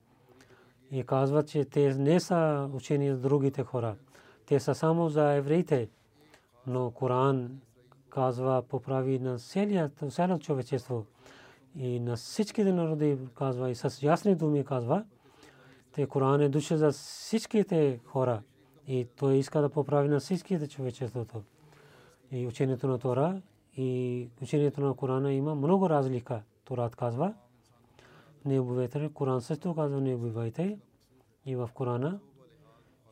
И 0.91 1.03
казват, 1.03 1.47
че 1.47 1.65
те 1.65 1.93
не 1.93 2.19
са 2.19 2.69
учени 2.73 3.11
за 3.11 3.17
другите 3.17 3.63
хора. 3.63 3.95
Те 4.45 4.59
са 4.59 4.75
само 4.75 5.09
за 5.09 5.33
евреите. 5.33 5.89
Но 6.67 6.91
Коран 6.91 7.59
казва, 8.09 8.63
поправи 8.69 9.19
на 9.19 9.37
цялото 9.37 10.43
човечество. 10.43 11.05
И 11.75 11.99
на 11.99 12.15
всичките 12.15 12.73
народи 12.73 13.17
казва, 13.35 13.69
и 13.69 13.75
с 13.75 14.03
ясни 14.03 14.35
думи 14.35 14.65
казва, 14.65 15.03
те 15.97 16.07
Коран 16.07 16.41
е 16.41 16.49
душа 16.49 16.77
за 16.77 16.91
всичките 16.91 17.99
хора. 18.05 18.41
И 18.87 19.07
той 19.15 19.35
иска 19.35 19.61
да 19.61 19.69
поправи 19.69 20.09
на 20.09 20.19
всичките 20.19 20.67
човечеството. 20.67 21.41
И 22.31 22.47
учението 22.47 22.87
на 22.87 22.99
Тора 22.99 23.41
и 23.77 24.29
учението 24.41 24.81
на 24.81 24.93
Корана 24.93 25.33
има 25.33 25.55
много 25.55 25.89
разлика. 25.89 26.41
Торат 26.65 26.95
казва, 26.95 27.33
не 28.45 28.59
убивайте. 28.59 29.09
Коран 29.13 29.41
също 29.41 29.75
казва, 29.75 30.01
не 30.01 30.15
убивайте. 30.15 30.79
И 31.45 31.55
в 31.55 31.69
Корана 31.73 32.19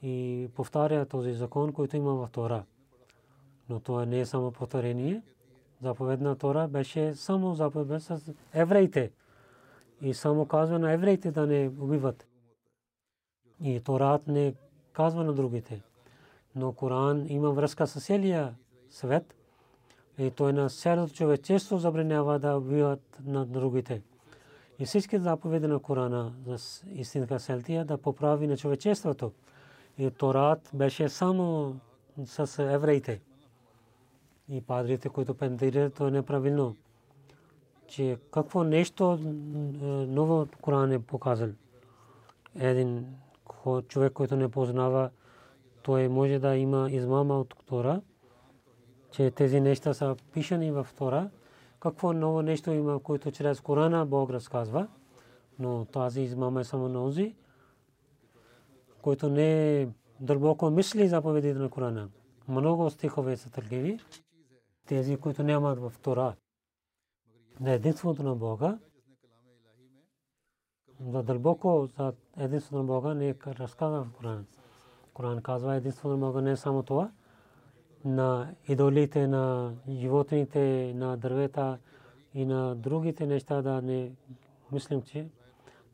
и 0.02 0.48
повтаря 0.56 1.06
този 1.06 1.34
закон, 1.34 1.74
който 1.74 1.98
има 1.98 2.14
в 2.14 2.30
Тора. 2.32 2.64
Но 3.70 3.80
това 3.80 4.06
не 4.06 4.20
е 4.20 4.26
само 4.26 4.52
повторение. 4.52 5.22
Заповед 5.82 6.40
Тора 6.40 6.68
беше 6.68 7.16
само 7.16 7.54
заповед 7.54 8.02
с 8.02 8.34
евреите. 8.54 9.12
И 10.02 10.14
само 10.14 10.46
казва 10.46 10.80
на 10.80 10.92
евреите 10.94 11.32
да 11.32 11.48
не 11.48 11.72
убиват. 11.80 12.28
И 13.62 13.80
Торат 13.80 14.28
не 14.28 14.54
казва 14.94 15.24
на 15.24 15.34
другите. 15.34 15.82
Но 16.56 16.72
Коран 16.74 17.26
има 17.30 17.52
връзка 17.52 17.88
с 17.88 18.06
целия 18.06 18.56
свет. 18.90 19.36
И 20.18 20.32
той 20.32 20.54
на 20.54 20.70
цялото 20.70 21.14
човечество 21.14 21.78
забранява 21.78 22.40
да 22.40 22.58
убиват 22.58 23.20
на 23.26 23.46
другите. 23.46 24.02
И 24.80 24.86
всички 24.86 25.20
заповеди 25.20 25.68
на 25.68 25.80
Корана 25.80 26.34
за 26.46 26.58
истинска 26.92 27.40
селтия 27.40 27.86
да 27.86 27.98
поправи 27.98 28.48
на 28.48 28.58
човечеството. 28.58 29.32
И 29.98 30.12
Торат 30.12 30.70
беше 30.74 31.10
само 31.10 31.76
с 32.26 32.64
евреите. 32.64 33.22
И 34.50 34.62
падрите, 34.62 35.10
които 35.10 35.34
пентират, 35.34 35.94
то 35.94 36.08
е 36.08 36.12
неправилно. 36.12 36.76
Че 37.88 38.18
какво 38.32 38.64
нещо 38.64 39.20
ново 40.08 40.48
Коран 40.62 40.92
е 40.92 41.00
показал. 41.00 41.50
един 42.56 43.16
човек, 43.88 44.14
който 44.14 44.36
не 44.36 44.50
познава, 44.50 45.10
той 45.84 46.08
може 46.08 46.40
да 46.40 46.56
има 46.56 46.92
измама 46.92 47.40
от 47.40 47.56
Тора, 47.66 48.02
че 49.12 49.32
тези 49.32 49.62
неща 49.62 49.94
са 49.94 50.16
пишани 50.34 50.72
в 50.72 50.88
Тора. 50.98 51.30
Какво 51.80 52.14
ново 52.14 52.42
нещо 52.42 52.72
има, 52.72 53.00
което 53.00 53.32
чрез 53.32 53.62
Корана 53.62 54.06
Бог 54.06 54.30
разказва, 54.30 54.88
но 55.60 55.86
тази 55.86 56.22
измама 56.22 56.62
е 56.62 56.64
само 56.64 56.90
на 56.90 57.04
онзи, 57.04 57.36
който 59.02 59.30
не 59.30 59.88
дълбоко 60.20 60.70
мисли 60.70 61.08
заповедите 61.08 61.60
на 61.60 61.70
Корана. 61.70 62.10
Много 62.48 62.90
стихове 62.90 63.38
са 63.38 63.50
търгиви, 63.50 64.00
тези, 64.86 65.18
които 65.18 65.44
нямат 65.44 65.80
в 65.80 65.94
Тора. 66.02 66.36
На 67.60 67.72
единството 67.72 68.24
на 68.24 68.36
Бога, 68.36 68.78
за 71.00 71.24
дълбоко 71.24 71.90
за 71.98 72.14
единството 72.38 72.78
на 72.78 72.84
Бога 72.84 73.14
не 73.14 73.36
разказва 73.48 74.04
в 74.04 74.12
Коран. 74.12 74.46
Коран 75.14 75.42
казва 75.42 75.76
единството 75.76 76.18
на 76.18 76.28
Бога 76.28 76.42
не 76.42 76.52
е 76.52 76.56
само 76.56 76.84
това, 76.84 77.12
на 78.06 78.54
идолите, 78.68 79.28
на 79.28 79.74
животните, 79.90 80.94
на 80.96 81.18
дървета 81.18 81.78
и 82.34 82.46
на 82.46 82.76
другите 82.76 83.26
неща 83.26 83.62
да 83.62 83.82
не 83.82 84.12
мислим, 84.72 85.02
че 85.02 85.30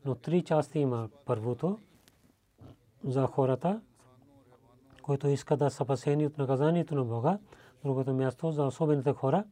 но 0.04 0.14
три 0.14 0.42
части 0.42 0.78
има. 0.78 1.08
Първото 1.26 1.78
за 3.04 3.26
хората, 3.26 3.80
които 5.02 5.28
искат 5.28 5.58
да 5.58 5.70
са 5.70 5.84
спасени 5.84 6.26
от 6.26 6.38
наказанието 6.38 6.94
на 6.94 7.04
Бога. 7.04 7.38
Другото 7.84 8.14
място 8.14 8.50
за 8.50 8.64
особените 8.64 9.12
хора, 9.12 9.44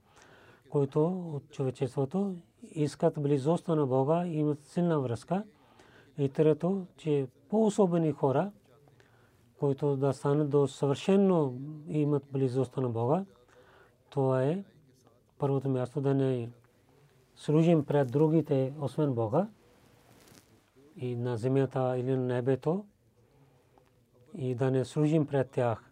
които 0.71 1.07
от 1.35 1.51
човечеството 1.51 2.35
искат 2.71 3.23
близост 3.23 3.69
на 3.69 3.87
Бога 3.87 4.27
имат 4.27 4.65
силна 4.65 5.01
връзка. 5.01 5.45
И 6.19 6.29
трето, 6.29 6.87
че 6.97 7.27
по-особени 7.49 8.13
хора, 8.13 8.51
които 9.59 9.97
да 9.97 10.13
станат 10.13 10.51
до 10.51 10.69
съвършено 10.69 11.55
имат 11.89 12.23
близост 12.33 12.77
на 12.77 12.89
Бога, 12.89 13.25
това 14.11 14.45
е 14.45 14.65
първото 15.39 15.69
място 15.69 16.01
да 16.01 16.15
не 16.15 16.51
служим 17.37 17.85
пред 17.85 18.11
другите, 18.11 18.73
освен 18.81 19.15
Бога, 19.15 19.49
и 20.97 21.17
на 21.17 21.37
земята 21.37 21.95
или 21.99 22.17
на 22.17 22.25
небето, 22.25 22.85
и 24.35 24.55
да 24.55 24.71
не 24.71 24.85
служим 24.85 25.27
пред 25.27 25.51
тях. 25.51 25.91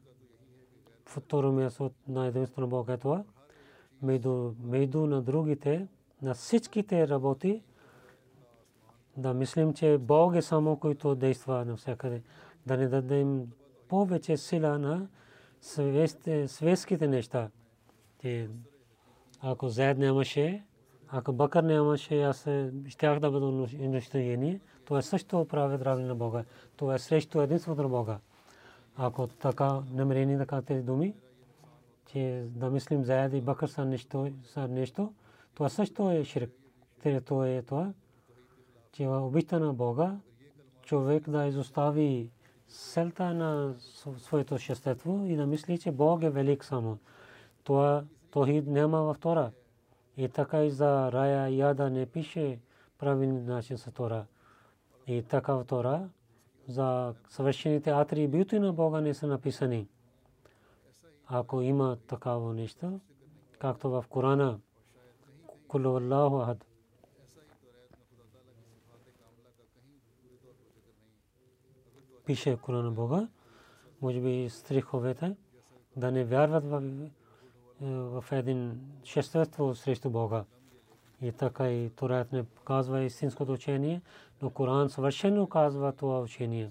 Второ 1.06 1.52
място 1.52 1.90
на 2.08 2.26
единството 2.26 2.60
на 2.60 2.66
Бога 2.66 2.92
е 2.92 2.98
това. 2.98 3.24
Между, 4.02 4.52
между 4.62 5.06
на 5.06 5.22
другите, 5.22 5.88
на 6.22 6.34
всичките 6.34 7.08
работи, 7.08 7.62
да 9.16 9.34
мислим, 9.34 9.74
че 9.74 9.98
Бог 9.98 10.34
е 10.34 10.42
само 10.42 10.76
който 10.76 11.14
действа 11.14 11.64
навсякъде. 11.64 12.22
Да 12.66 12.76
не 12.76 12.88
дадем 12.88 13.46
повече 13.88 14.36
сила 14.36 14.78
на 14.78 15.08
светските 16.46 17.08
неща. 17.08 17.50
Ако 19.40 19.68
Заед 19.68 19.98
нямаше, 19.98 20.64
ако 21.08 21.32
Бакър 21.32 21.62
нямаше, 21.62 22.22
аз 22.22 22.48
щях 22.88 23.20
да 23.20 23.30
бъда 23.30 23.46
унищожени. 23.46 24.60
Това 24.84 24.98
е 24.98 25.02
също 25.02 25.46
прави 25.48 25.78
драги 25.78 26.02
на 26.02 26.14
Бога. 26.14 26.44
Това 26.76 26.94
е 26.94 26.98
срещу 26.98 27.40
единството 27.40 27.82
на 27.82 27.88
Бога. 27.88 28.18
Ако 28.96 29.26
така 29.26 29.82
намерени 29.92 30.36
да 30.36 30.62
тези 30.62 30.82
думи, 30.82 31.14
че 32.06 32.46
да 32.48 32.70
мислим 32.70 33.04
Заед 33.04 33.32
и 33.32 33.40
Бакър 33.40 33.68
са 33.68 33.84
нещо, 33.84 34.30
са 34.44 34.68
нещо, 34.68 35.12
това 35.58 35.68
също 35.68 36.10
е 36.10 36.24
ширк. 36.24 36.50
Това 37.24 37.48
е 37.48 37.62
това, 37.62 37.92
че 38.92 39.06
обичта 39.06 39.60
на 39.60 39.74
Бога, 39.74 40.16
човек 40.82 41.30
да 41.30 41.46
изостави 41.46 42.30
селта 42.68 43.34
на 43.34 43.74
своето 44.18 44.58
същество 44.58 45.24
и 45.26 45.36
да 45.36 45.46
мисли, 45.46 45.78
че 45.78 45.92
Бог 45.92 46.22
е 46.22 46.30
велик 46.30 46.64
само. 46.64 46.98
Това 47.64 48.04
тохид 48.30 48.66
няма 48.66 49.02
в 49.02 49.16
Тора. 49.20 49.50
И 50.16 50.28
така 50.28 50.64
и 50.64 50.70
за 50.70 51.12
рая 51.12 51.48
яда 51.56 51.90
не 51.90 52.06
пише 52.06 52.58
правилен 52.98 53.44
начин 53.44 53.78
с 53.78 53.90
Тора. 53.90 54.26
И 55.06 55.22
така 55.22 55.54
в 55.54 55.64
Тора 55.64 56.08
за 56.68 57.14
съвършените 57.28 57.90
атрибути 57.90 58.58
на 58.58 58.72
Бога 58.72 59.00
не 59.00 59.14
са 59.14 59.26
написани. 59.26 59.88
Ако 61.26 61.60
има 61.60 61.96
такава 62.06 62.54
нещо, 62.54 63.00
както 63.58 63.90
в 63.90 64.04
Корана, 64.08 64.58
Кулу 65.68 65.96
Аллаху 65.96 66.36
Ахад, 66.36 66.64
пише 72.24 72.56
Корана 72.56 72.90
Бога, 72.90 73.28
може 74.00 74.20
би 74.20 74.50
стриховете, 74.50 75.36
да 75.96 76.10
не 76.10 76.24
вярват 76.24 76.64
в, 76.64 76.82
в 78.20 78.24
един 78.32 78.80
шествество 79.04 79.74
срещу 79.74 80.10
Бога. 80.10 80.44
И 81.22 81.32
така 81.32 81.70
и 81.70 81.90
Торат 81.90 82.32
не 82.32 82.44
казва 82.64 83.00
истинското 83.00 83.52
учение, 83.52 84.02
но 84.42 84.50
Коран 84.50 84.90
съвършено 84.90 85.46
казва 85.46 85.92
това 85.92 86.20
учение. 86.20 86.70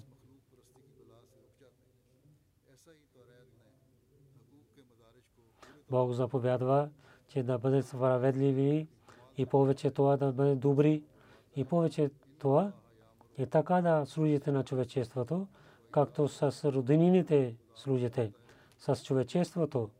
Бог 5.90 6.12
заповядва, 6.12 6.88
че 7.28 7.42
да 7.42 7.58
бъдат 7.58 7.86
справедливи 7.86 8.86
и 9.36 9.46
повече 9.46 9.90
това 9.90 10.16
да 10.16 10.32
бъдат 10.32 10.58
добри. 10.58 11.02
И 11.56 11.64
повече 11.64 12.10
това 12.38 12.72
и 13.38 13.46
така 13.46 13.80
да 13.80 14.06
служите 14.06 14.52
на 14.52 14.64
човечеството, 14.64 15.46
както 15.90 16.28
с 16.28 16.72
роднините 16.72 17.56
служите, 17.74 18.32
с 18.78 19.04
човечеството, 19.04 19.90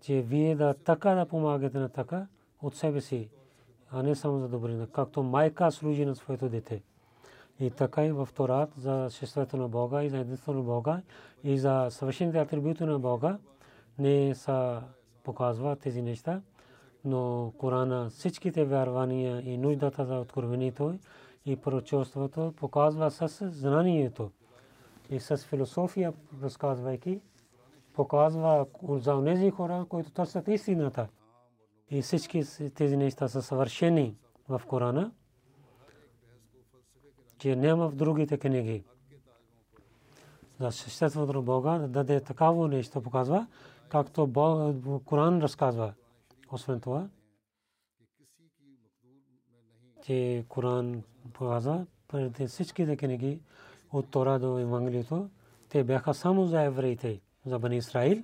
че 0.00 0.22
вие 0.22 0.56
да 0.56 0.74
така 0.74 1.14
да 1.14 1.26
помагате 1.26 1.78
на 1.78 1.88
така 1.88 2.26
от 2.62 2.74
себе 2.74 3.00
си, 3.00 3.28
а 3.90 4.02
не 4.02 4.14
само 4.14 4.38
за 4.38 4.48
добрина, 4.48 4.86
както 4.86 5.22
майка 5.22 5.72
служи 5.72 6.04
на 6.04 6.16
своето 6.16 6.48
дете. 6.48 6.82
И 7.60 7.70
така 7.70 8.04
и 8.04 8.12
в 8.12 8.28
Торат 8.34 8.74
за 8.76 9.08
шеството 9.10 9.56
на 9.56 9.68
Бога 9.68 10.02
и 10.02 10.08
за 10.08 10.18
единството 10.18 10.58
на 10.58 10.64
Бога 10.64 11.02
и 11.44 11.58
за 11.58 11.86
съвършените 11.90 12.38
атрибути 12.38 12.84
на 12.84 12.98
Бога 12.98 13.38
не 13.98 14.34
са 14.34 14.82
показва 15.24 15.76
тези 15.76 16.02
неща 16.02 16.42
но 17.06 17.52
Корана 17.58 18.10
всичките 18.10 18.64
вярвания 18.64 19.40
и 19.40 19.58
нуждата 19.58 20.04
за 20.04 20.14
откровението 20.14 20.98
и 21.46 21.56
пророчеството 21.56 22.54
показва 22.56 23.10
с 23.10 23.50
знанието 23.50 24.30
и 25.10 25.20
с 25.20 25.36
философия 25.36 26.12
разказвайки 26.42 27.20
показва 27.94 28.66
за 28.82 29.24
тези 29.24 29.50
хора, 29.50 29.86
които 29.88 30.10
търсят 30.10 30.48
истината. 30.48 31.08
И 31.90 32.02
всички 32.02 32.42
тези 32.74 32.96
неща 32.96 33.28
са 33.28 33.42
съвършени 33.42 34.16
в 34.48 34.62
Корана, 34.66 35.12
че 37.38 37.56
няма 37.56 37.88
в 37.88 37.94
другите 37.94 38.38
книги. 38.38 38.84
За 40.60 40.72
съществото 40.72 41.42
Бога 41.42 41.78
да 41.78 41.88
даде 41.88 42.20
такава 42.20 42.68
нещо 42.68 43.02
показва, 43.02 43.46
както 43.88 44.32
Коран 45.04 45.42
разказва. 45.42 45.94
Освен 46.52 46.80
това, 46.80 47.08
че 50.02 50.44
Коран 50.48 51.02
показва 51.32 51.86
преди 52.08 52.46
всичките 52.46 52.96
книги 52.96 53.40
от 53.92 54.10
Тора 54.10 54.38
до 54.38 54.58
Евангелието, 54.58 55.30
те 55.68 55.84
бяха 55.84 56.14
само 56.14 56.46
за 56.46 56.62
евреите, 56.62 57.20
за 57.46 57.58
Бани 57.58 57.76
Израил. 57.76 58.22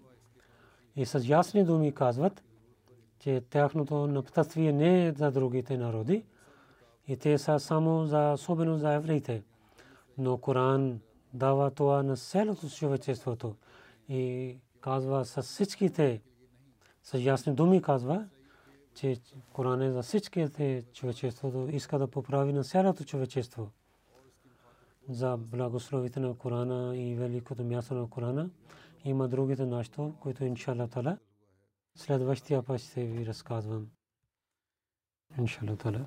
И 0.97 1.07
с 1.07 1.29
ясни 1.29 1.65
думи 1.65 1.95
казват, 1.95 2.43
че 3.19 3.41
тяхното 3.51 4.07
напътствие 4.07 4.73
не 4.73 5.07
е 5.07 5.13
за 5.13 5.31
другите 5.31 5.77
народи, 5.77 6.25
и 7.09 7.17
те 7.17 7.39
са 7.39 7.61
само 7.61 8.05
за 8.05 8.33
особено 8.33 8.79
за 8.79 8.93
евреите. 8.93 9.43
Но 10.19 10.39
Коран 10.39 11.01
дава 11.35 11.71
това 11.71 12.03
на 12.03 12.17
селото 12.17 12.69
човечеството 12.69 13.57
и 14.09 14.57
казва 14.83 15.25
с 15.25 15.43
всичките 15.43 16.23
с 17.03 17.19
ясни 17.19 17.55
думи 17.55 17.83
казва, 17.83 18.29
че 18.95 19.17
Коран 19.53 19.83
е 19.83 19.93
за 19.93 20.03
всичките 20.03 20.83
човечеството, 20.93 21.69
иска 21.73 21.99
да 21.99 22.09
поправи 22.09 22.53
на 22.53 22.65
цялото 22.65 23.05
човечество. 23.05 23.71
За 25.09 25.37
благословите 25.37 26.21
на 26.21 26.39
Корана 26.39 26.97
и 26.97 27.15
великото 27.15 27.65
място 27.65 27.95
на 27.95 28.11
Корана 28.11 28.51
има 29.05 29.29
другите 29.29 29.67
нещо, 29.67 30.15
които 30.21 30.45
иншалла 30.45 30.89
тала 30.89 31.19
следващия 31.97 32.63
път 32.63 32.81
ще 32.81 33.05
ви 33.05 33.27
разказвам. 33.27 33.87
Иншалла 35.39 35.77
тала. 35.77 36.07